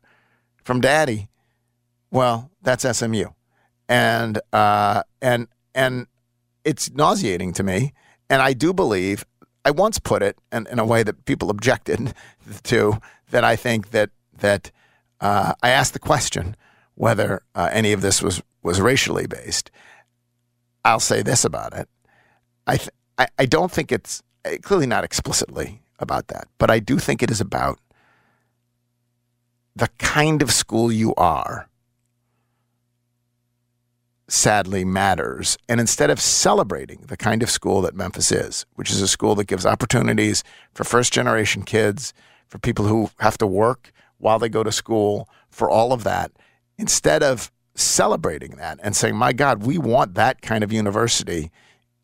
[0.63, 1.29] from daddy?
[2.11, 3.25] Well, that's SMU,
[3.89, 6.05] and uh, and and
[6.63, 7.93] it's nauseating to me.
[8.29, 9.25] And I do believe
[9.65, 12.13] I once put it in, in a way that people objected
[12.63, 12.99] to.
[13.31, 14.71] That I think that that
[15.19, 16.55] uh, I asked the question
[16.95, 19.71] whether uh, any of this was was racially based.
[20.85, 21.89] I'll say this about it:
[22.67, 26.79] I th- I, I don't think it's uh, clearly not explicitly about that, but I
[26.79, 27.79] do think it is about
[29.75, 31.67] the kind of school you are
[34.27, 35.57] sadly matters.
[35.67, 39.35] And instead of celebrating the kind of school that Memphis is, which is a school
[39.35, 42.13] that gives opportunities for first generation kids,
[42.47, 46.31] for people who have to work while they go to school, for all of that,
[46.77, 51.51] instead of celebrating that and saying, my God, we want that kind of university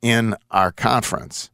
[0.01, 1.49] in our conference,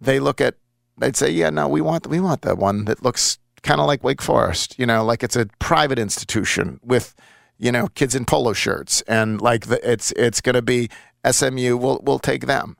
[0.00, 0.56] they look at,
[0.98, 4.04] they'd say, yeah, no, we want, we want the one that looks kind of like
[4.04, 7.14] Wake Forest, you know, like it's a private institution with,
[7.62, 10.90] you know, kids in polo shirts, and like the, it's it's going to be
[11.30, 11.76] SMU.
[11.76, 12.76] We'll we'll take them,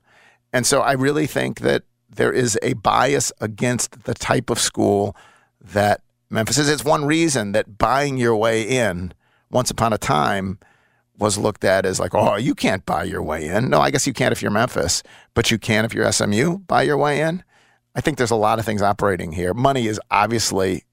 [0.51, 5.15] and so I really think that there is a bias against the type of school
[5.61, 6.67] that Memphis is.
[6.67, 9.13] It's one reason that buying your way in,
[9.49, 10.59] once upon a time,
[11.17, 13.69] was looked at as like, oh, you can't buy your way in.
[13.69, 15.01] No, I guess you can't if you're Memphis,
[15.33, 16.57] but you can if you're SMU.
[16.57, 17.41] Buy your way in.
[17.95, 19.53] I think there's a lot of things operating here.
[19.53, 20.83] Money is obviously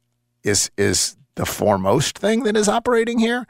[0.45, 3.47] is is the foremost thing that is operating here,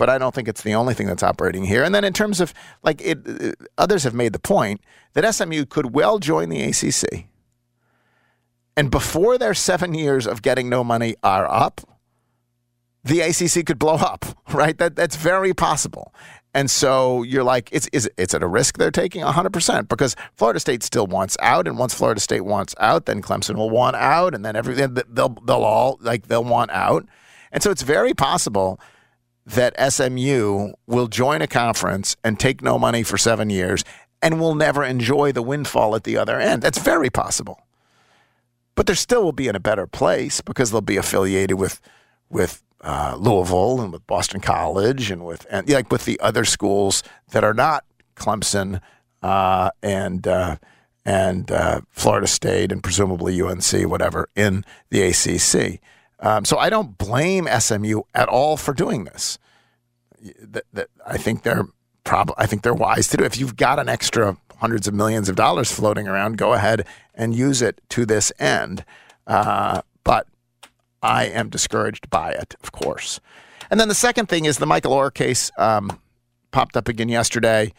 [0.00, 1.84] but I don't think it's the only thing that's operating here.
[1.84, 4.80] And then in terms of like it, uh, others have made the point
[5.12, 7.26] that SMU could well join the ACC,
[8.78, 11.82] and before their seven years of getting no money are up,
[13.04, 14.24] the ACC could blow up.
[14.54, 14.76] Right?
[14.78, 16.12] That that's very possible.
[16.54, 20.58] And so you're like, it's is it's at a risk they're taking 100% because Florida
[20.58, 24.34] State still wants out, and once Florida State wants out, then Clemson will want out,
[24.34, 27.06] and then everything they'll they'll all like they'll want out,
[27.52, 28.80] and so it's very possible
[29.46, 33.84] that SMU will join a conference and take no money for seven years,
[34.22, 36.62] and will never enjoy the windfall at the other end.
[36.62, 37.62] That's very possible,
[38.74, 41.80] but there still will be in a better place because they'll be affiliated with
[42.28, 47.02] with uh, Louisville and with Boston College and with and like with the other schools
[47.30, 47.84] that are not
[48.16, 48.80] Clemson
[49.22, 50.56] uh, and uh,
[51.04, 55.80] and uh, Florida State and presumably UNC, whatever, in the ACC.
[56.20, 59.38] Um, so I don't blame SMU at all for doing this.
[60.42, 61.66] That, that I think they're
[62.04, 63.24] prob- I think they're wise to do.
[63.24, 67.34] If you've got an extra hundreds of millions of dollars floating around, go ahead and
[67.34, 68.84] use it to this end.
[69.26, 70.26] Uh, but
[71.02, 73.20] I am discouraged by it, of course.
[73.70, 75.98] And then the second thing is the Michael Oher case um,
[76.50, 77.72] popped up again yesterday.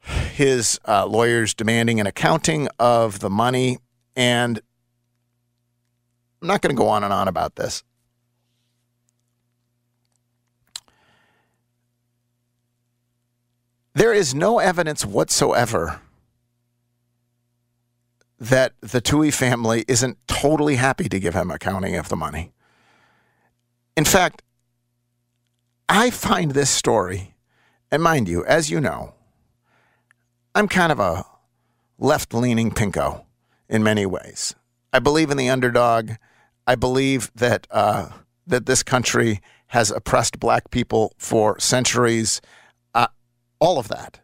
[0.00, 3.78] His uh, lawyers demanding an accounting of the money.
[4.16, 4.60] And
[6.44, 7.82] I'm not going to go on and on about this.
[13.94, 16.02] There is no evidence whatsoever
[18.38, 22.52] that the Tuohy family isn't totally happy to give him accounting of the money.
[23.96, 24.42] In fact,
[25.88, 27.36] I find this story,
[27.90, 29.14] and mind you, as you know,
[30.54, 31.24] I'm kind of a
[31.98, 33.24] left leaning pinko
[33.66, 34.54] in many ways.
[34.92, 36.10] I believe in the underdog.
[36.66, 38.08] I believe that uh,
[38.46, 42.40] that this country has oppressed black people for centuries.
[42.94, 43.08] Uh,
[43.58, 44.20] all of that.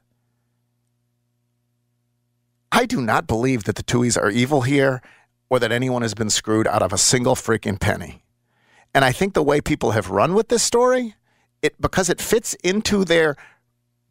[2.72, 5.02] I do not believe that the Tuohys are evil here
[5.48, 8.22] or that anyone has been screwed out of a single freaking penny.
[8.94, 11.16] And I think the way people have run with this story,
[11.62, 13.36] it because it fits into their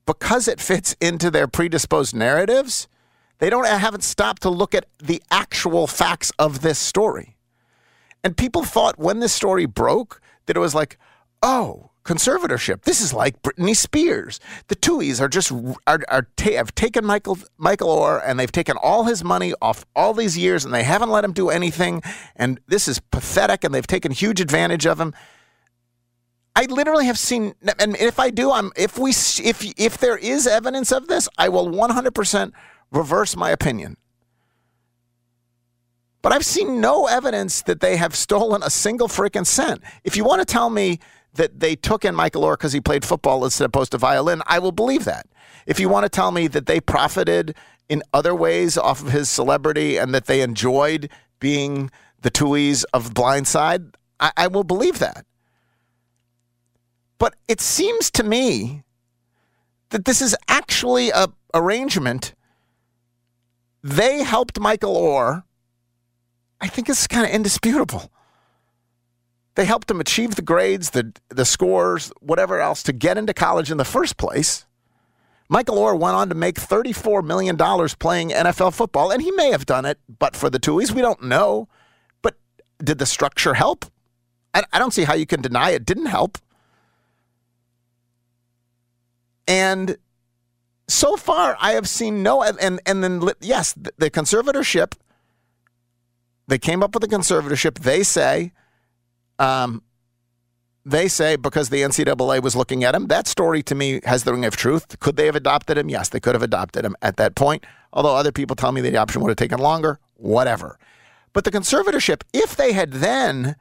[0.06, 2.88] because it fits into their predisposed narratives,
[3.40, 7.38] they don't haven't stopped to look at the actual facts of this story.
[8.24, 10.98] And people thought when this story broke that it was like,
[11.42, 12.82] oh, conservatorship.
[12.84, 14.40] This is like Britney Spears.
[14.68, 15.52] The Tuohys are just
[15.86, 20.14] are, are have taken Michael Michael Oher and they've taken all his money off all
[20.14, 22.02] these years and they haven't let him do anything.
[22.36, 23.64] And this is pathetic.
[23.64, 25.14] And they've taken huge advantage of him.
[26.56, 30.46] I literally have seen, and if I do, I'm if we if if there is
[30.48, 32.54] evidence of this, I will 100 percent
[32.92, 33.96] reverse my opinion.
[36.22, 39.82] But I've seen no evidence that they have stolen a single freaking cent.
[40.04, 41.00] If you want to tell me
[41.36, 44.60] that they took in Michael Oher because he played football as opposed to violin, I
[44.60, 45.28] will believe that.
[45.66, 47.56] If you want to tell me that they profited
[47.88, 51.90] in other ways off of his celebrity and that they enjoyed being
[52.22, 55.26] the Tuohys of Blindside, I, I will believe that.
[57.18, 58.84] But it seems to me
[59.90, 62.34] that this is actually a arrangement.
[63.84, 65.44] They helped Michael Oher.
[66.62, 68.12] I think it's kind of indisputable.
[69.56, 73.72] They helped him achieve the grades, the the scores, whatever else to get into college
[73.72, 74.66] in the first place.
[75.50, 79.66] Michael Oher went on to make $34 million playing NFL football, and he may have
[79.66, 81.68] done it, but for the Tuohys, we don't know.
[82.22, 82.36] But
[82.78, 83.86] did the structure help?
[84.54, 86.38] I, I don't see how you can deny it didn't help.
[89.48, 89.98] And
[90.88, 94.94] so far, I have seen no, and and then yes, the conservatorship.
[96.50, 97.80] They came up with a conservatorship.
[97.80, 98.52] They say,
[99.38, 99.84] um,
[100.84, 103.06] they say because the NCAA was looking at him.
[103.08, 105.00] That story to me has the ring of truth.
[105.00, 105.90] Could they have adopted him?
[105.90, 107.66] Yes, they could have adopted him at that point.
[107.94, 110.00] Although other people tell me the adoption would have taken longer.
[110.16, 110.80] Whatever.
[111.34, 113.56] But the conservatorship, if they had then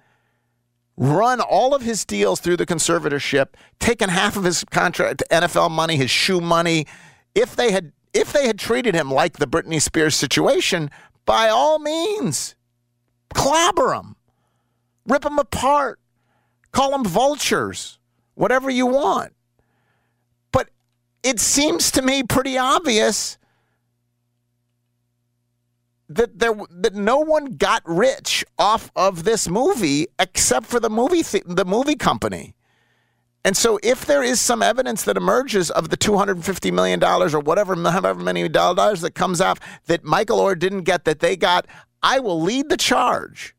[0.96, 3.48] run all of his deals through the conservatorship,
[3.78, 6.86] taken half of his contract, NFL money, his shoe money.
[7.34, 10.90] If they had if they had treated him like the Britney Spears situation,
[11.26, 12.56] by all means,
[13.34, 14.16] clobber them,
[15.06, 16.00] rip them apart,
[16.72, 17.98] call them vultures,
[18.34, 19.34] whatever you want.
[20.52, 20.70] But
[21.22, 23.38] it seems to me pretty obvious
[26.08, 31.22] that there that no one got rich off of this movie except for the movie
[31.22, 32.54] th- the movie company.
[33.44, 37.40] And so if there is some evidence that emerges of the 250 million dollars or
[37.40, 41.66] whatever however many dollars that comes out that Michael Oher didn't get that they got,
[42.02, 43.54] I will lead the charge.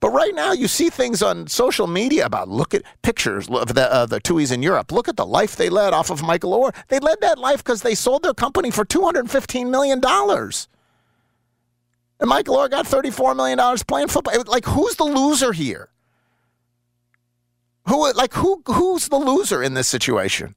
[0.00, 3.92] But right now, you see things on social media about look at pictures of the
[3.92, 4.92] uh, the Tuohys in Europe.
[4.92, 6.74] Look at the life they led off of Michael Oher.
[6.86, 10.68] They led that life because they sold their company for 215 million dollars.
[12.20, 14.34] And Michael Oher got $34 million playing football.
[14.46, 15.88] Like, who's the loser here?
[17.88, 20.54] Who, like, who, who's the loser in this situation?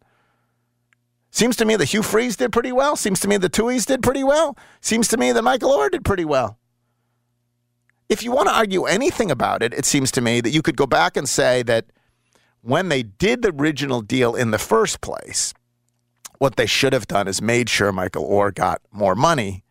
[1.32, 2.96] Seems to me that Hugh Freeze did pretty well.
[2.96, 4.58] Seems to me the Tuohys did pretty well.
[4.82, 6.58] Seems to me that Michael Oher did pretty well.
[8.10, 10.76] If you want to argue anything about it, it seems to me that you could
[10.76, 11.86] go back and say that
[12.62, 15.54] when they did the original deal in the first place,
[16.38, 19.64] what they should have done is made sure Michael Oher got more money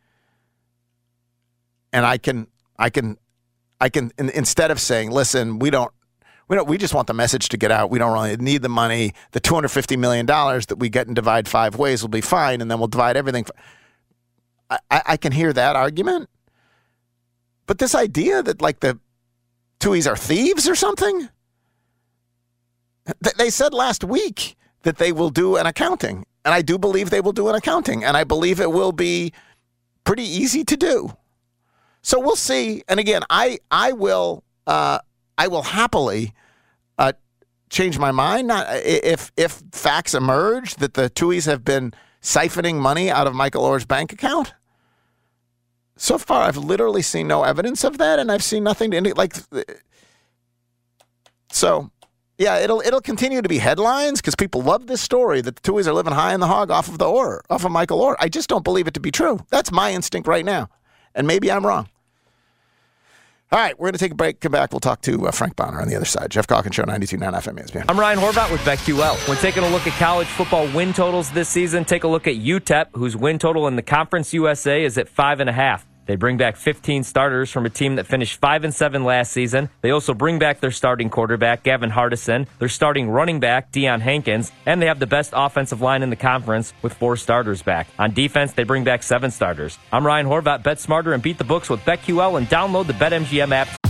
[1.92, 2.46] and I can
[2.78, 3.18] I can
[3.80, 5.92] I can instead of saying, listen, we don't
[6.50, 7.90] we don't we just want the message to get out.
[7.90, 9.14] We don't really need the money.
[9.30, 12.20] The two hundred fifty million dollars that we get and divide five ways will be
[12.20, 13.46] fine, and then we'll divide everything.
[14.68, 16.28] I, I can hear that argument,
[17.66, 18.98] but this idea that like the
[19.78, 21.28] Tuohys are thieves or something.
[23.38, 27.20] They said last week that they will do an accounting, and I do believe they
[27.20, 29.32] will do an accounting, and I believe it will be
[30.02, 31.16] pretty easy to do.
[32.02, 32.82] So we'll see.
[32.88, 34.98] And again, I I will uh,
[35.40, 36.34] I will happily
[36.98, 37.14] uh,
[37.70, 38.48] change my mind.
[38.48, 43.64] Not if if facts emerge that the Tuohys have been siphoning money out of Michael
[43.64, 44.52] Oher's bank account.
[45.96, 49.16] So far, I've literally seen no evidence of that, and I've seen nothing to indicate.
[49.16, 49.34] Like,
[51.50, 51.90] so
[52.36, 55.86] yeah, it'll it'll continue to be headlines because people love this story that the Tuohys
[55.86, 58.16] are living high in the hog off of the Oher, off of Michael Oher.
[58.20, 59.40] I just don't believe it to be true.
[59.48, 60.68] That's my instinct right now,
[61.14, 61.88] and maybe I'm wrong.
[63.52, 64.40] All right, we're going to take a break.
[64.40, 64.70] Come back.
[64.72, 66.30] We'll talk to uh, Frank Bonner on the other side.
[66.30, 67.84] Geoff Calkins Show, 92.9 FM ESPN.
[67.88, 69.28] I'm Ryan Horvat with BetQL.
[69.28, 72.36] When taking a look at college football win totals this season, take a look at
[72.36, 75.84] UTEP, whose win total in the Conference USA is at five and a half.
[76.10, 79.68] They bring back 15 starters from a team that finished 5 and 7 last season.
[79.80, 84.50] They also bring back their starting quarterback, Gavin Hardison, their starting running back, Deion Hankins,
[84.66, 87.86] and they have the best offensive line in the conference with four starters back.
[87.96, 89.78] On defense, they bring back seven starters.
[89.92, 90.64] I'm Ryan Horvat.
[90.64, 93.89] Bet smarter and beat the books with BetQL and download the BetMGM app.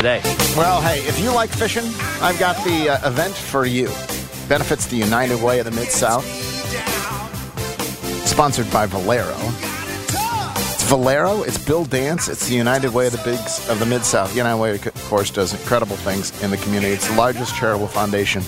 [0.01, 0.21] today.
[0.57, 1.85] Well, hey, if you like fishing,
[2.23, 3.85] I've got the uh, event for you.
[4.49, 6.25] Benefits the United Way of the Mid South.
[8.25, 9.35] Sponsored by Valero.
[9.37, 11.43] It's Valero.
[11.43, 12.29] It's Bill Dance.
[12.29, 14.35] It's the United Way of the Bigs of the Mid South.
[14.35, 16.93] United Way, of course, does incredible things in the community.
[16.93, 18.41] It's the largest charitable foundation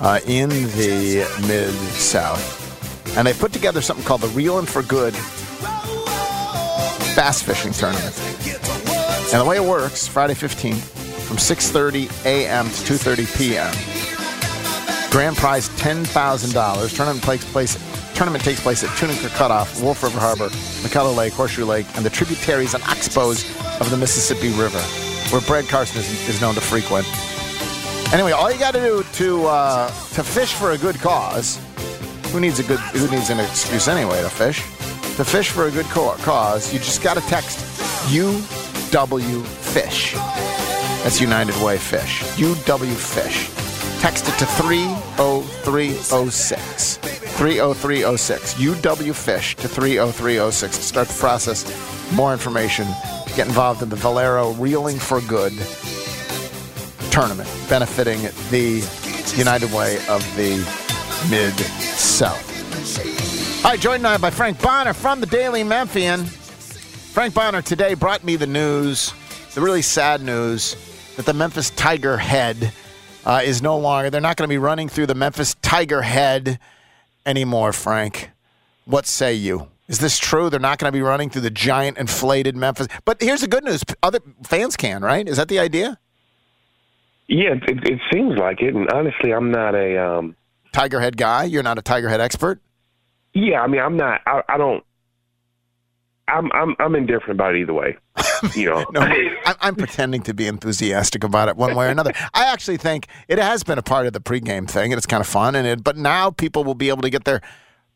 [0.00, 5.12] uh, in the Mid South, and they put together something called the Reelin' for Good
[7.14, 8.32] Bass Fishing Tournament.
[9.32, 10.82] And the way it works, Friday 15th,
[11.26, 12.66] from 6.30 a.m.
[12.66, 15.10] to 2.30 p.m.
[15.10, 16.94] Grand prize $10,000.
[16.94, 17.78] Tournament takes place,
[18.14, 20.48] tournament takes place at Tunica Cutoff, Wolf River Harbor,
[20.82, 23.48] McKellar Lake, Horseshoe Lake, and the tributaries and oxbows
[23.80, 24.80] of the Mississippi River,
[25.30, 27.06] where Brad Carson is, is known to frequent.
[28.12, 31.58] Anyway, all you got to do to uh, to fish for a good cause.
[32.32, 32.80] Who needs a good?
[32.80, 34.60] Who needs an excuse anyway to fish?
[35.16, 37.58] To fish for a good cause, you just got to text
[38.92, 40.12] UW Fish.
[41.02, 42.20] That's United Way Fish.
[42.36, 43.48] UW Fish.
[44.02, 46.98] Text it to 30306.
[46.98, 48.54] 30306.
[48.54, 51.64] UW Fish to 30306 to start the process.
[52.12, 55.54] More information to get involved in the Valero Reeling for Good
[57.10, 58.20] tournament benefiting
[58.50, 58.86] the
[59.38, 60.58] United Way of the
[61.30, 62.50] Mid South.
[63.64, 66.26] All right, joined now by Frank Bonner from the Daily Memphian.
[67.12, 69.12] Frank Bonner today brought me the news,
[69.52, 70.76] the really sad news,
[71.16, 72.72] that the Memphis Tiger Head
[73.26, 76.58] uh, is no longer, they're not going to be running through the Memphis Tiger Head
[77.26, 78.30] anymore, Frank.
[78.86, 79.68] What say you?
[79.88, 80.48] Is this true?
[80.48, 82.88] They're not going to be running through the giant inflated Memphis.
[83.04, 85.28] But here's the good news: other fans can, right?
[85.28, 85.98] Is that the idea?
[87.28, 88.74] Yeah, it, it seems like it.
[88.74, 90.34] And honestly, I'm not a um,
[90.72, 91.44] Tiger Head guy.
[91.44, 92.62] You're not a Tiger Head expert.
[93.34, 94.22] Yeah, I mean, I'm not.
[94.26, 94.82] I, I don't.
[96.28, 97.96] I'm I'm I'm indifferent about it either way.
[98.56, 102.12] You know, no, I, I'm pretending to be enthusiastic about it one way or another.
[102.34, 105.20] I actually think it has been a part of the pregame thing, and it's kind
[105.20, 105.54] of fun.
[105.54, 107.40] And it, but now people will be able to get their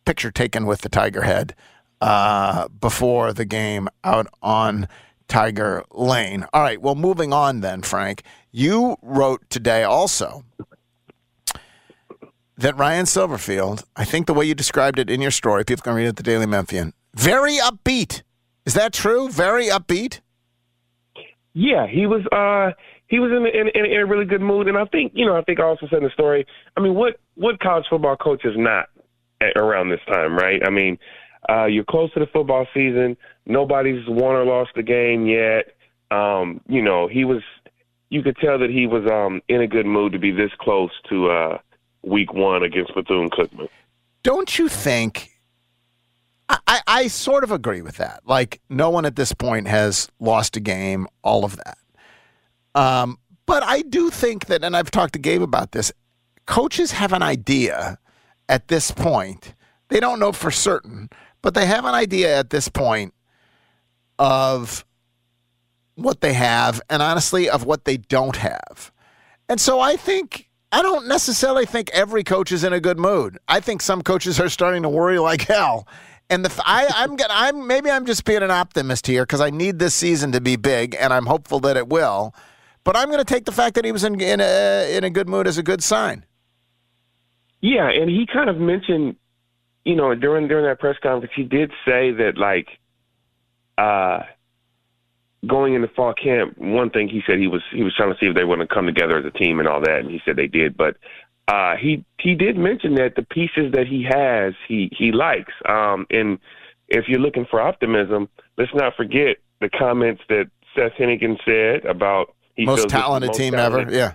[0.05, 1.57] picture taken with the Tiger Head
[2.01, 4.87] uh, before the game out on
[5.27, 6.47] Tiger Lane.
[6.53, 6.81] All right.
[6.81, 8.23] Well, moving on then, Frank.
[8.53, 10.45] You wrote today also
[12.57, 15.95] that Ryan Silverfield, I think the way you described it in your story, people can
[15.95, 18.23] read it at the Daily Memphian, very upbeat.
[18.65, 19.29] Is that true?
[19.29, 20.21] Very upbeat?
[21.55, 22.77] Yeah, he was uh
[23.09, 25.43] he was in, in, in a really good mood and I think, you know, I
[25.43, 26.47] think I also said in the story,
[26.77, 28.89] I mean, what what college football coach is not
[29.57, 30.61] around this time, right?
[30.67, 30.99] I mean,
[31.49, 35.75] uh you're close to the football season, nobody's won or lost the game yet.
[36.11, 37.43] Um, you know, he was
[38.11, 40.91] you could tell that he was um in a good mood to be this close
[41.09, 41.59] to uh
[42.03, 43.69] week 1 against Bethune Cookman.
[44.23, 45.36] Don't you think
[46.49, 48.21] I, I sort of agree with that.
[48.25, 51.79] Like, no one at this point has lost a game, all of that.
[52.75, 55.93] Um, but I do think that, and I've talked to Gabe about this,
[56.47, 57.99] coaches have an idea
[58.49, 59.55] at this point.
[59.89, 61.09] They don't know for certain,
[61.43, 63.15] but they have an idea at this point
[64.19, 64.85] of
[65.95, 68.93] what they have and honestly of what they don't have.
[69.49, 73.39] And so I think I don't necessarily think every coach is in a good mood.
[73.49, 75.87] I think some coaches are starting to worry like hell
[76.31, 79.79] and the I, I'm I'm maybe I'm just being an optimist here because I need
[79.79, 82.35] this season to be big, and I'm hopeful that it will.
[82.85, 85.11] But I'm going to take the fact that he was in in a in a
[85.11, 86.25] good mood as a good sign.
[87.61, 89.17] Yeah, and he kind of mentioned,
[89.85, 92.69] you know, during during that press conference, he did say that like,
[93.79, 94.21] uh,
[95.47, 98.27] going into fall camp, one thing he said he was he was trying to see
[98.27, 100.21] if they were going to come together as a team and all that, and he
[100.25, 100.77] said they did.
[100.77, 100.97] But
[101.49, 105.53] uh, he he did mention that the pieces that he has he he likes.
[105.69, 106.39] Um, and
[106.89, 108.29] if you're looking for optimism,
[108.59, 113.55] let's not forget the comments that Seth Henigan said about he most talented most team
[113.55, 113.89] talented.
[113.89, 113.97] ever.
[113.97, 114.15] Yeah.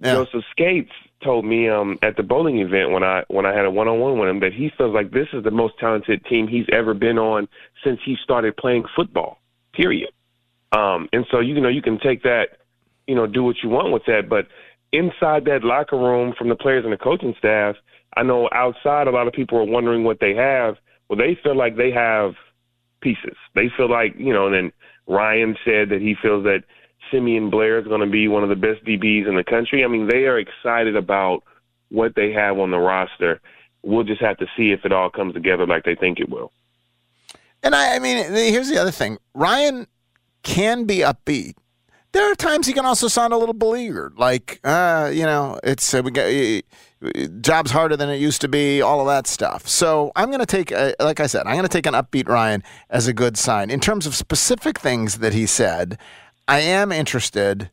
[0.00, 0.14] Yeah.
[0.14, 0.90] Joseph Scates
[1.22, 3.98] told me um, at the bowling event when I when I had a one on
[4.00, 6.94] one with him that he feels like this is the most talented team he's ever
[6.94, 7.48] been on
[7.82, 9.38] since he started playing football.
[9.72, 10.10] Period.
[10.72, 12.58] Um, and so you know you can take that,
[13.06, 14.48] you know, do what you want with that, but
[14.92, 17.76] inside that locker room from the players and the coaching staff,
[18.16, 20.76] I know outside a lot of people are wondering what they have.
[21.08, 22.34] Well, they feel like they have
[23.00, 23.36] pieces.
[23.54, 24.46] They feel like you know.
[24.46, 24.72] And then
[25.06, 26.64] Ryan said that he feels that
[27.10, 29.84] Simeon Blair is going to be one of the best DBs in the country.
[29.84, 31.42] I mean, they are excited about
[31.90, 33.40] what they have on the roster.
[33.82, 36.50] We'll just have to see if it all comes together like they think it will.
[37.62, 39.86] And I, I mean, here's the other thing: Ryan
[40.42, 41.54] can be upbeat.
[42.16, 45.92] There are times he can also sound a little beleaguered, like, uh, you know, it's
[45.92, 49.68] uh, we got, uh, job's harder than it used to be, all of that stuff.
[49.68, 52.26] So I'm going to take, uh, like I said, I'm going to take an upbeat
[52.26, 53.68] Ryan as a good sign.
[53.68, 55.98] In terms of specific things that he said,
[56.48, 57.70] I am interested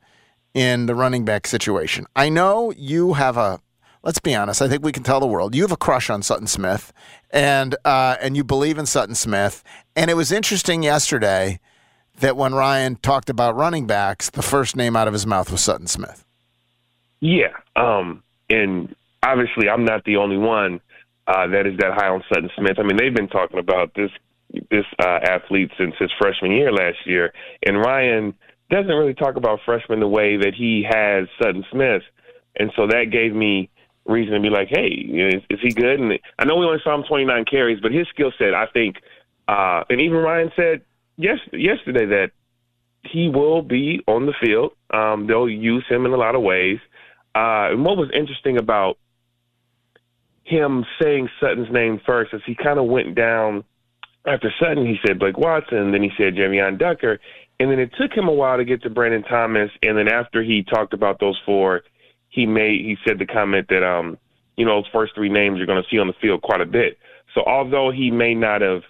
[0.53, 2.05] in the running back situation.
[2.13, 3.61] I know you have a
[4.03, 4.61] let's be honest.
[4.61, 6.91] I think we can tell the world you have a crush on Sutton Smith,
[7.31, 9.63] and uh, and you believe in Sutton Smith.
[9.95, 11.61] And it was interesting yesterday
[12.19, 15.61] that when Ryan talked about running backs, the first name out of his mouth was
[15.61, 16.25] Sutton Smith.
[17.19, 20.81] Yeah, um, and obviously I'm not the only one
[21.27, 22.77] uh, that is that high on Sutton Smith.
[22.77, 24.11] I mean, they've been talking about this
[24.69, 27.33] this uh, athlete since his freshman year last year,
[27.65, 28.35] and Ryan
[28.69, 32.03] doesn't really talk about freshmen the way that he has Sutton Smith,
[32.55, 33.69] and so that gave me
[34.05, 35.99] reason to be like, hey, is, is he good?
[35.99, 38.97] And I know we only saw him 29 carries, but his skill set, I think,
[39.47, 40.81] uh, and even Ryan said
[41.17, 42.31] yes yesterday that
[43.03, 44.71] he will be on the field.
[44.91, 46.79] Um, they'll use him in a lot of ways.
[47.35, 48.97] Uh, and what was interesting about
[50.43, 53.63] him saying Sutton's name first is he kind of went down
[54.25, 54.85] after Sutton.
[54.85, 57.19] He said Blake Watson, then he said Jevyon Ducker,
[57.59, 59.71] and then it took him a while to get to Brandon Thomas.
[59.81, 61.81] And then after he talked about those four,
[62.29, 64.17] he made he said the comment that um
[64.57, 66.65] you know those first three names you're going to see on the field quite a
[66.65, 66.97] bit.
[67.33, 68.81] So although he may not have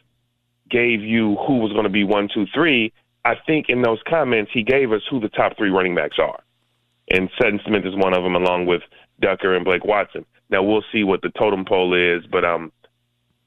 [0.73, 2.91] gave you who was going to be one, two, three,
[3.23, 6.39] I think in those comments he gave us who the top three running backs are,
[7.09, 8.81] and Sutton Smith is one of them, along with
[9.21, 10.25] Ducker and Blake Watson.
[10.49, 12.71] Now we'll see what the totem pole is, but um,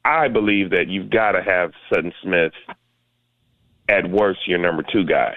[0.04, 2.52] I believe that you've got to have Sutton Smith
[3.88, 5.36] at worst your number two guy.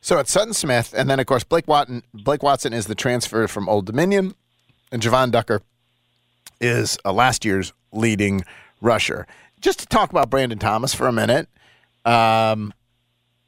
[0.00, 2.02] So it's Sutton Smith, and then of course Blake Watson.
[2.14, 4.34] Blake Watson is the transfer from Old Dominion,
[4.90, 5.62] and Jevyon Ducker
[6.60, 8.44] is last year's leading
[8.80, 9.26] rusher.
[9.60, 11.48] Just to talk about Brandon Thomas for a minute.
[12.04, 12.72] Um,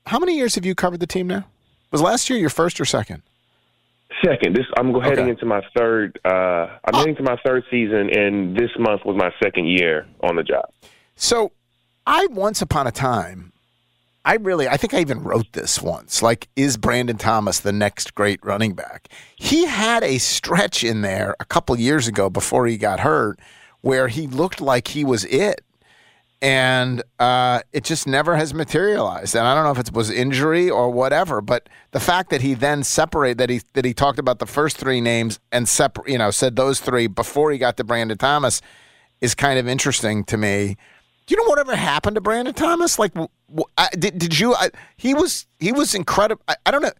[0.06, 1.46] how many years have you covered the team now?
[1.92, 3.22] Was last year your first or second?
[4.24, 5.30] Second, this I'm heading Okay.
[5.30, 6.18] into my third.
[6.24, 10.36] Uh, I'm heading to my third season, and this month was my second year on
[10.36, 10.64] the job.
[11.14, 11.52] So,
[12.06, 13.52] I once upon a time,
[14.24, 16.22] I really, I think I even wrote this once.
[16.22, 19.08] Like, is Brandon Thomas the next great running back?
[19.36, 23.38] He had a stretch in there a couple years ago before he got hurt
[23.80, 25.62] where he looked like he was it.
[26.42, 29.34] And uh, it just never has materialized.
[29.36, 32.54] And I don't know if it was injury or whatever, but the fact that he
[32.54, 36.16] then separated that he that he talked about the first three names and separ- you
[36.16, 38.62] know, said those three before he got to Brandon Thomas
[39.20, 40.78] is kind of interesting to me.
[41.26, 42.98] Do you know whatever happened to Brandon Thomas?
[42.98, 43.12] Like,
[43.76, 44.54] I, did, did you?
[44.54, 46.42] I, he was he was incredible.
[46.48, 46.92] I, I don't know.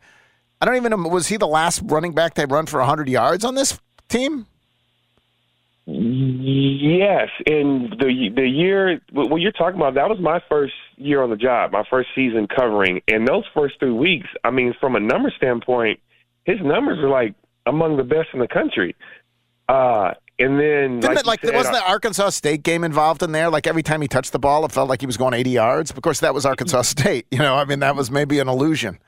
[0.61, 1.09] I don't even know.
[1.09, 3.79] Was he the last running back that run for hundred yards on this
[4.09, 4.47] team?
[5.87, 11.31] Yes, and the the year what you're talking about that was my first year on
[11.31, 14.29] the job, my first season covering, and those first three weeks.
[14.45, 15.99] I mean, from a number standpoint,
[16.45, 17.35] his numbers are like
[17.67, 18.95] among the best in the country.
[19.69, 23.23] Uh, and then Didn't like, it, like said, wasn't uh, the Arkansas State game involved
[23.23, 23.51] in there?
[23.51, 25.91] Like every time he touched the ball, it felt like he was going eighty yards.
[25.91, 27.27] Of course, that was Arkansas State.
[27.33, 28.99] You know, I mean, that was maybe an illusion.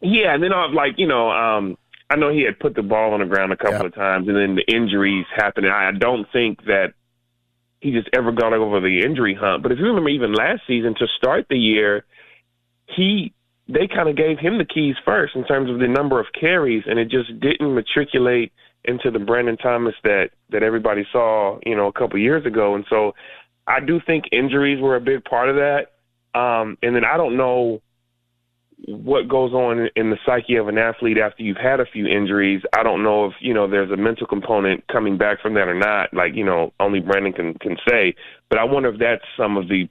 [0.00, 1.76] Yeah, and then I like you know, um,
[2.10, 3.86] I know he had put the ball on the ground a couple Yeah.
[3.86, 5.66] of times, and then the injuries happened.
[5.66, 6.92] And I don't think that
[7.80, 9.62] he just ever got over the injury hump.
[9.62, 12.04] But if you remember, even last season to start the year,
[12.86, 13.32] he
[13.66, 16.84] they kind of gave him the keys first in terms of the number of carries,
[16.86, 18.52] and it just didn't matriculate
[18.84, 22.74] into the Brandon Thomas that that everybody saw, you know, a couple years ago.
[22.74, 23.14] And so,
[23.66, 25.92] I do think injuries were a big part of that.
[26.38, 27.80] Um, and then I don't know
[28.88, 32.62] what goes on in the psyche of an athlete after you've had a few injuries.
[32.72, 35.74] I don't know if you know there's a mental component coming back from that or
[35.74, 36.12] not.
[36.12, 38.14] Like you know, only Brandon can can say.
[38.48, 39.88] But I wonder if that's some of the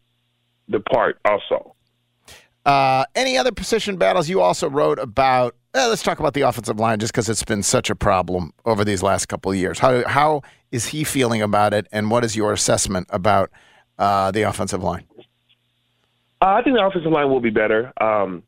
[0.67, 1.75] the part also.
[2.65, 5.55] Uh, any other position battles you also wrote about?
[5.73, 8.85] eh, let's talk about the offensive line, just because it's been such a problem over
[8.85, 9.79] these last couple of years.
[9.79, 10.41] How how
[10.71, 13.51] is he feeling about it, and what is your assessment about
[13.97, 15.05] uh, the offensive line?
[16.41, 17.93] Uh, I think the offensive line will be better.
[18.01, 18.43] Um,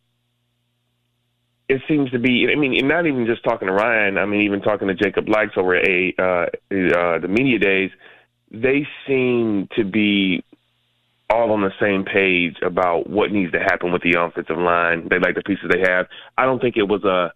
[1.68, 2.47] it seems to be.
[2.51, 4.18] I mean, not even just talking to Ryan.
[4.18, 7.91] I mean, even talking to Jacob Likes over at a, uh, uh, the media days.
[8.51, 10.43] They seem to be
[11.30, 15.07] all on the same page about what needs to happen with the offensive line.
[15.09, 16.05] They like the pieces they have.
[16.38, 17.34] I don't think it was a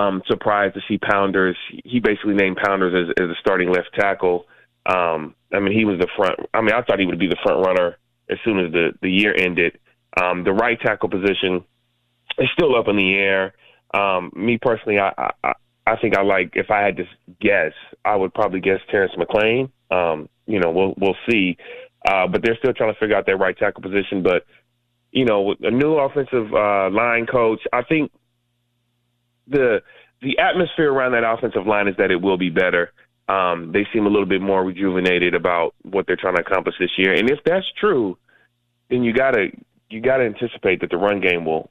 [0.00, 1.56] um, surprise to see Pounders.
[1.84, 4.46] He basically named Pounders as, as a starting left tackle.
[4.86, 6.38] Um, I mean, he was the front.
[6.54, 7.96] I mean, I thought he would be the front runner
[8.30, 9.78] as soon as the the year ended.
[10.22, 11.64] Um, the right tackle position
[12.38, 13.54] is still up in the air.
[13.94, 15.52] Um, me personally, I, I
[15.86, 17.04] I think I like if I had to
[17.40, 17.72] guess,
[18.04, 19.70] I would probably guess Terrence McLean.
[19.90, 21.56] Um, you know, we'll we'll see.
[22.06, 24.22] Uh, but they're still trying to figure out their right tackle position.
[24.22, 24.44] But
[25.12, 28.10] you know, a new offensive uh, line coach, I think
[29.46, 29.80] the
[30.22, 32.92] the atmosphere around that offensive line is that it will be better.
[33.28, 36.90] Um, they seem a little bit more rejuvenated about what they're trying to accomplish this
[36.96, 37.12] year.
[37.12, 38.18] And if that's true,
[38.90, 39.48] then you gotta
[39.88, 41.70] you gotta anticipate that the run game will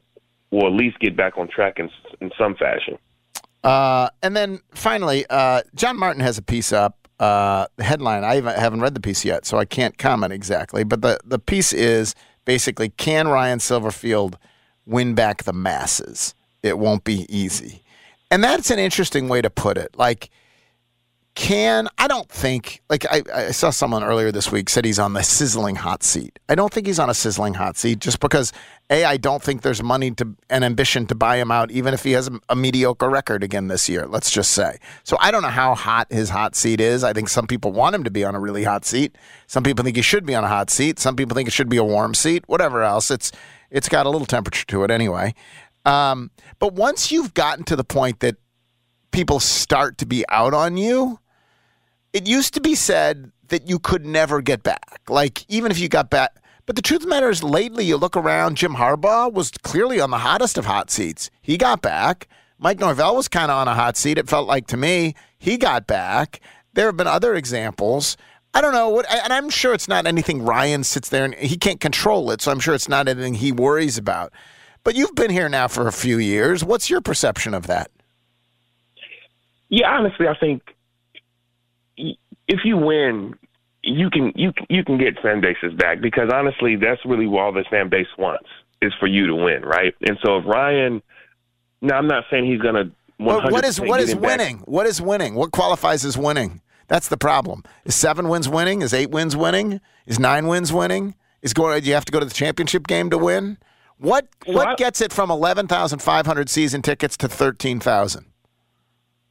[0.56, 1.90] will at least get back on track in
[2.22, 2.98] in some fashion.
[3.64, 7.08] Uh, and then finally, uh, John Martin has a piece up.
[7.20, 10.84] Uh, headline, I haven't read the piece yet, so I can't comment exactly.
[10.84, 14.36] But the, the piece is basically Can Ryan Silverfield
[14.86, 16.36] win back the masses?
[16.62, 17.82] It won't be easy.
[18.30, 19.96] And that's an interesting way to put it.
[19.98, 20.30] Like,
[21.36, 25.12] can I don't think like I, I saw someone earlier this week said he's on
[25.12, 26.40] the sizzling hot seat.
[26.48, 28.54] I don't think he's on a sizzling hot seat just because
[28.90, 32.04] a I don't think there's money to and ambition to buy him out even if
[32.04, 34.08] he has a, a mediocre record again this year.
[34.08, 34.78] Let's just say.
[35.04, 37.04] So I don't know how hot his hot seat is.
[37.04, 39.18] I think some people want him to be on a really hot seat.
[39.48, 41.00] Some people think he should be on a hot seat.
[41.00, 42.46] Some people think it should be a warm seat.
[42.48, 43.34] Whatever else, it's
[43.70, 45.36] it's got a little temperature to it anyway.
[45.84, 48.38] Um, but once you've gotten to the point that
[49.12, 51.20] people start to be out on you
[52.16, 55.02] it used to be said that you could never get back.
[55.10, 56.42] Like, even if you got back.
[56.66, 60.00] But the truth of the matter is, lately, you look around, Jim Harbaugh was clearly
[60.00, 61.30] on the hottest of hot seats.
[61.42, 62.30] He got back.
[62.58, 65.14] Mike Norvell was kind of on a hot seat, it felt like to me.
[65.38, 66.40] He got back.
[66.74, 68.16] There have been other examples.
[68.54, 71.58] I don't know what, and I'm sure it's not anything Ryan sits there and he
[71.58, 74.32] can't control it, so I'm sure it's not anything he worries about.
[74.86, 76.64] But you've been here now for a few years.
[76.64, 77.92] What's your perception of that?
[79.68, 80.75] Yeah, honestly, I think
[82.48, 83.36] if you win,
[83.84, 87.54] you can you you can get fan bases back because honestly, that's really what all
[87.54, 88.48] this fan base wants
[88.82, 89.94] is for you to win, right?
[90.08, 91.02] And so if Ryan,
[91.82, 92.92] now I'm not saying he's going to.
[93.18, 94.58] Well, what is what is winning?
[94.58, 94.68] Back.
[94.68, 95.36] What is winning?
[95.36, 96.62] What qualifies as winning?
[96.88, 97.64] That's the problem.
[97.86, 98.82] Is seven wins winning?
[98.82, 99.80] Is eight wins winning?
[100.06, 101.16] Is nine wins winning?
[101.42, 101.80] Is going?
[101.82, 103.58] Do you have to go to the championship game to win?
[103.98, 107.80] What so what I, gets it from eleven thousand five hundred season tickets to thirteen
[107.80, 108.26] thousand?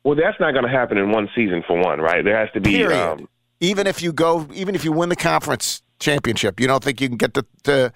[0.04, 2.22] Well, that's not going to happen in one season for one, right?
[2.22, 2.72] There has to be.
[2.72, 3.00] Period.
[3.00, 3.28] Um,
[3.60, 7.08] even if you go, even if you win the conference championship, you don't think you
[7.08, 7.92] can get to, to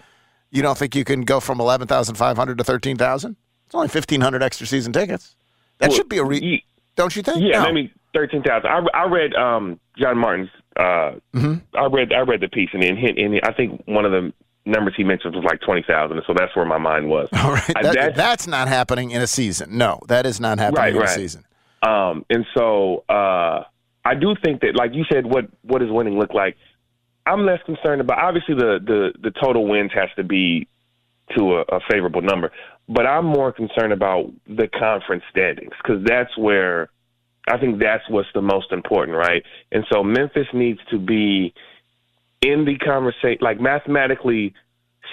[0.51, 3.37] you don't think you can go from eleven thousand five hundred to thirteen thousand?
[3.67, 5.37] It's only fifteen hundred extra season tickets.
[5.79, 6.65] That well, should be a re.
[6.97, 7.41] don't you think?
[7.41, 7.69] Yeah, no.
[7.69, 8.71] I mean thirteen thousand.
[8.71, 10.51] I, I read um, John Martin's.
[10.77, 11.55] Uh, mm-hmm.
[11.75, 14.33] I read I read the piece and, in, and, and I think one of the
[14.65, 16.23] numbers he mentioned was like twenty thousand.
[16.27, 17.29] So that's where my mind was.
[17.33, 19.77] All right, that, that's, that's, not happening in a season.
[19.77, 21.11] No, that is not happening right, in right.
[21.11, 21.45] a season.
[21.83, 23.65] Um, and so uh,
[24.05, 26.57] I do think that, like you said, what what does winning look like?
[27.27, 28.19] I'm less concerned about.
[28.19, 30.67] Obviously, the the the total wins has to be
[31.37, 32.51] to a, a favorable number,
[32.89, 36.89] but I'm more concerned about the conference standings because that's where
[37.47, 39.43] I think that's what's the most important, right?
[39.71, 41.53] And so Memphis needs to be
[42.41, 44.55] in the conversation, like mathematically,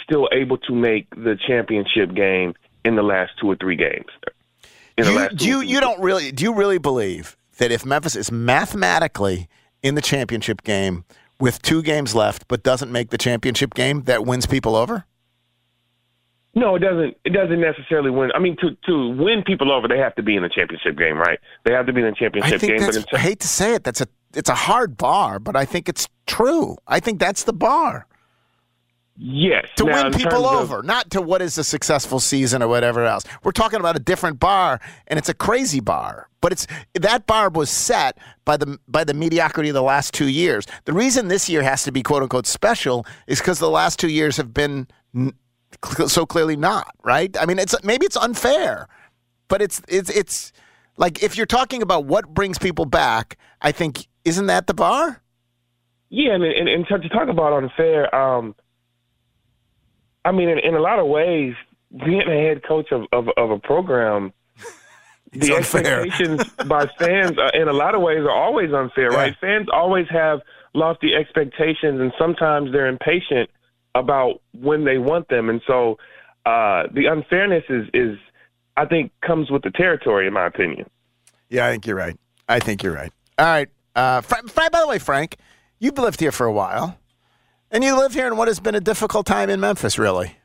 [0.03, 2.53] still able to make the championship game
[2.83, 4.07] in the last two or three games
[4.97, 9.47] you, do you, you don't really do you really believe that if Memphis is mathematically
[9.83, 11.05] in the championship game
[11.39, 15.05] with two games left but doesn't make the championship game that wins people over?
[16.57, 17.17] No, it doesn't.
[17.25, 18.31] It doesn't necessarily win.
[18.33, 21.17] I mean, to to win people over, they have to be in the championship game,
[21.17, 21.37] right?
[21.65, 22.91] They have to be in the championship I think game.
[22.91, 25.89] That's, I hate to say it, that's a it's a hard bar, but I think
[25.89, 26.77] it's true.
[26.87, 28.07] I think that's the bar.
[29.17, 29.67] Yes.
[29.77, 33.05] To now, win people of, over, not to what is a successful season or whatever
[33.05, 33.23] else.
[33.43, 36.29] We're talking about a different bar, and it's a crazy bar.
[36.41, 40.27] But it's that bar was set by the by the mediocrity of the last two
[40.27, 40.65] years.
[40.83, 44.09] The reason this year has to be quote unquote special is because the last two
[44.09, 44.87] years have been
[46.07, 47.35] so clearly not right.
[47.39, 48.87] I mean, it's maybe it's unfair,
[49.47, 50.51] but it's it's it's
[50.97, 55.21] like if you're talking about what brings people back, I think isn't that the bar?
[56.09, 58.13] Yeah, and and, and to talk about unfair.
[58.13, 58.55] Um,
[60.25, 61.53] I mean, in, in a lot of ways,
[62.05, 64.33] being a head coach of of, of a program.
[65.33, 66.01] The unfair.
[66.05, 69.17] expectations by fans, uh, in a lot of ways, are always unfair, Yeah.
[69.17, 69.35] right?
[69.41, 70.39] Fans always have
[70.73, 73.49] lofty expectations, and sometimes they're impatient
[73.95, 75.97] about when they want them, and so
[76.45, 78.17] uh, the unfairness is is
[78.77, 80.89] I think comes with the territory, in my opinion.
[81.49, 82.17] Yeah, I think you're right.
[82.47, 83.11] I think you're right.
[83.37, 83.67] All right.
[83.93, 85.35] Uh, Fra- Fra- by the way, Frank,
[85.79, 86.97] you've lived here for a while,
[87.75, 90.37] and you live here in what has been a difficult time in Memphis, really.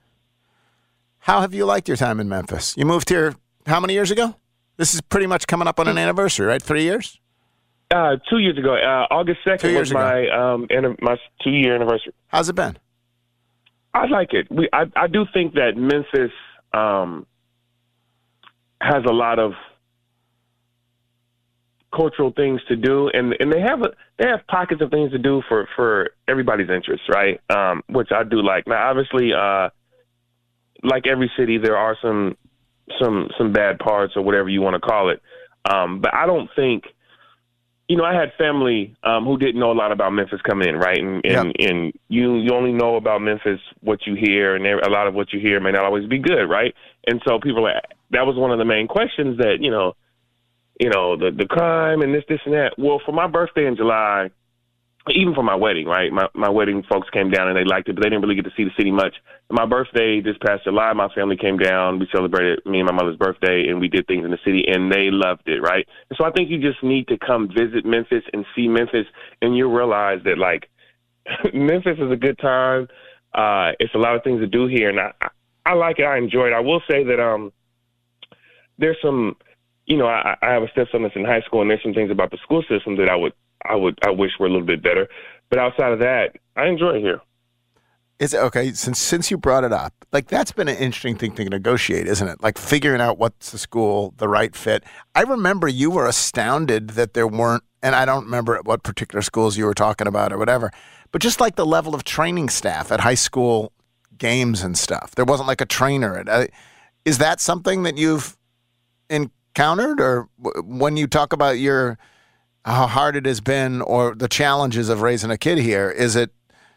[1.20, 2.76] How have you liked your time in Memphis?
[2.76, 4.34] You moved here how many years ago?
[4.78, 6.60] This is pretty much coming up on an anniversary, right?
[6.60, 7.20] Three years?
[7.92, 10.66] Uh, two years ago, uh, August second was my um,
[11.00, 12.12] my two year anniversary.
[12.26, 12.76] How's it been?
[13.94, 14.50] I like it.
[14.50, 16.32] We, I, I do think that Memphis
[16.72, 17.26] um,
[18.80, 19.52] has a lot of
[21.94, 25.18] cultural things to do, and and they have a, they have pockets of things to
[25.18, 27.40] do for for everybody's interests, right?
[27.50, 28.66] Um, which I do like.
[28.66, 29.70] Now, obviously, uh,
[30.82, 32.36] like every city, there are some
[33.00, 35.20] some some bad parts or whatever you want to call it.
[35.70, 36.84] Um, but I don't think
[37.90, 40.76] you know, I had family um, who didn't know a lot about Memphis coming in,
[40.76, 41.00] right?
[41.00, 45.08] And and, and you you only know about Memphis what you hear, and a lot
[45.08, 46.72] of what you hear may not always be good, right?
[47.08, 47.82] And so people are,
[48.12, 49.96] that was one of the main questions that you know,
[50.80, 52.72] you know, the the crime and this this and that.
[52.78, 54.30] Well, for my birthday in July,
[55.10, 56.10] even for my wedding, right?
[56.10, 58.46] My my wedding folks came down and they liked it, but they didn't really get
[58.46, 59.14] to see the city much.
[59.50, 61.98] My birthday this past July, my family came down.
[61.98, 64.90] We celebrated me and my mother's birthday, and we did things in the city, and
[64.90, 65.86] they loved it, right?
[66.08, 69.06] And so I think you just need to come visit Memphis and see Memphis,
[69.42, 70.70] and you realize that like
[71.54, 72.88] Memphis is a good time.
[73.34, 75.28] Uh, it's a lot of things to do here, and I I,
[75.66, 76.04] I like it.
[76.04, 76.52] I enjoy it.
[76.54, 77.52] I will say that um,
[78.80, 79.36] there's some,
[79.86, 82.10] you know, I, I have a stepson that's in high school, and there's some things
[82.10, 83.32] about the school system that I would
[83.64, 85.08] I would I wish were a little bit better.
[85.48, 87.20] But outside of that, I enjoy it here.
[88.18, 88.72] Is it okay?
[88.72, 92.28] Since since you brought it up, like that's been an interesting thing to negotiate, isn't
[92.28, 92.42] it?
[92.42, 94.84] Like figuring out what's the school, the right fit.
[95.14, 99.22] I remember you were astounded that there weren't, and I don't remember at what particular
[99.22, 100.70] schools you were talking about or whatever,
[101.12, 103.72] but just like the level of training staff at high school
[104.18, 105.14] games and stuff.
[105.14, 106.18] There wasn't like a trainer.
[106.18, 106.46] At, uh,
[107.06, 108.36] is that something that you've
[109.54, 110.28] encountered, or
[110.64, 111.98] when you talk about your
[112.64, 116.30] how hard it has been or the challenges of raising a kid here, is it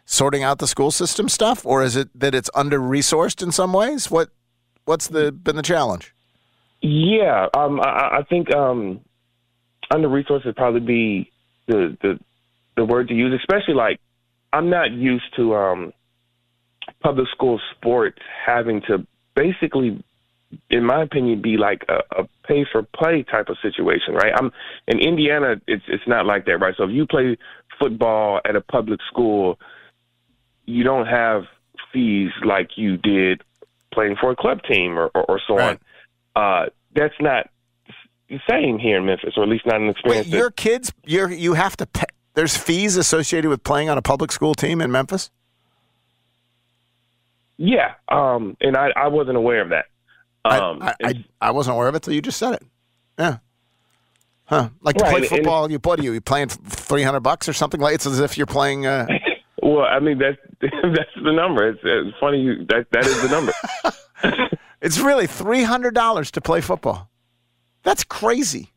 [0.06, 3.72] sorting out the school system stuff, or is it that it's under resourced in some
[3.72, 4.10] ways?
[4.10, 4.30] What
[4.84, 6.14] what's the been the challenge?
[6.80, 9.00] Yeah, um, I, I think um,
[9.90, 11.32] under resourced would probably be
[11.66, 12.18] the, the
[12.76, 14.00] the word to use, especially like
[14.52, 15.92] I'm not used to um,
[17.02, 20.02] public school sports having to basically,
[20.70, 24.32] in my opinion, be like a, a pay for play type of situation, right?
[24.36, 24.50] I'm
[24.88, 25.56] in Indiana.
[25.66, 26.74] It's it's not like that, right?
[26.76, 27.36] So if you play
[27.78, 29.58] football at a public school,
[30.66, 31.42] you don't have
[31.92, 33.42] fees like you did
[33.92, 35.78] playing for a club team or, or, or so Right.
[36.36, 36.42] on.
[36.42, 37.48] Uh, that's not
[38.28, 40.30] the same here in Memphis, or at least not an Wait, experience.
[40.30, 42.06] that- your kids, you you have to pay.
[42.34, 45.30] There's fees associated with playing on a public school team in Memphis.
[47.56, 49.86] yeah, um, and I, I wasn't aware of that.
[50.44, 52.62] Um, I, I, I I wasn't aware of it till you just said it.
[53.18, 53.38] Yeah.
[54.46, 54.68] Huh?
[54.82, 56.12] Like to Right, play and- football, you what are you?
[56.12, 57.94] You playing three hundred bucks or something like?
[57.94, 58.86] It's as if you're playing.
[58.86, 59.06] Uh,
[59.62, 61.68] well, I mean that's that's the number.
[61.70, 63.52] It's, it's funny you, that that is the number.
[64.82, 67.08] it's really three hundred dollars to play football.
[67.82, 68.70] That's crazy.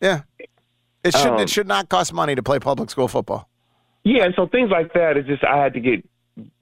[0.00, 0.22] Yeah.
[1.02, 3.48] It should Um, it should not cost money to play public school football.
[4.04, 6.04] Yeah, and so things like that is just I had to get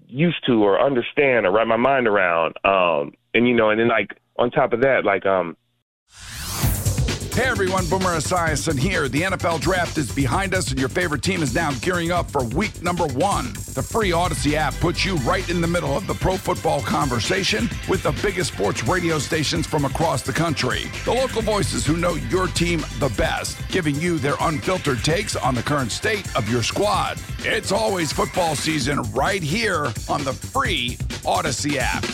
[0.06, 2.54] used to or understand or wrap my mind around.
[2.64, 5.56] Um, and you know, and then like on top of that, like um,
[7.34, 9.08] Hey everyone, Boomer Esiason here.
[9.08, 12.44] The NFL draft is behind us, and your favorite team is now gearing up for
[12.44, 13.54] week number one.
[13.72, 17.70] The free Odyssey app puts you right in the middle of the pro football conversation
[17.88, 20.90] with the biggest sports radio stations from across the country.
[21.06, 25.54] The local voices who know your team the best, giving you their unfiltered takes on
[25.54, 27.18] the current state of your squad.
[27.38, 32.04] It's always football season right here on the free Odyssey app.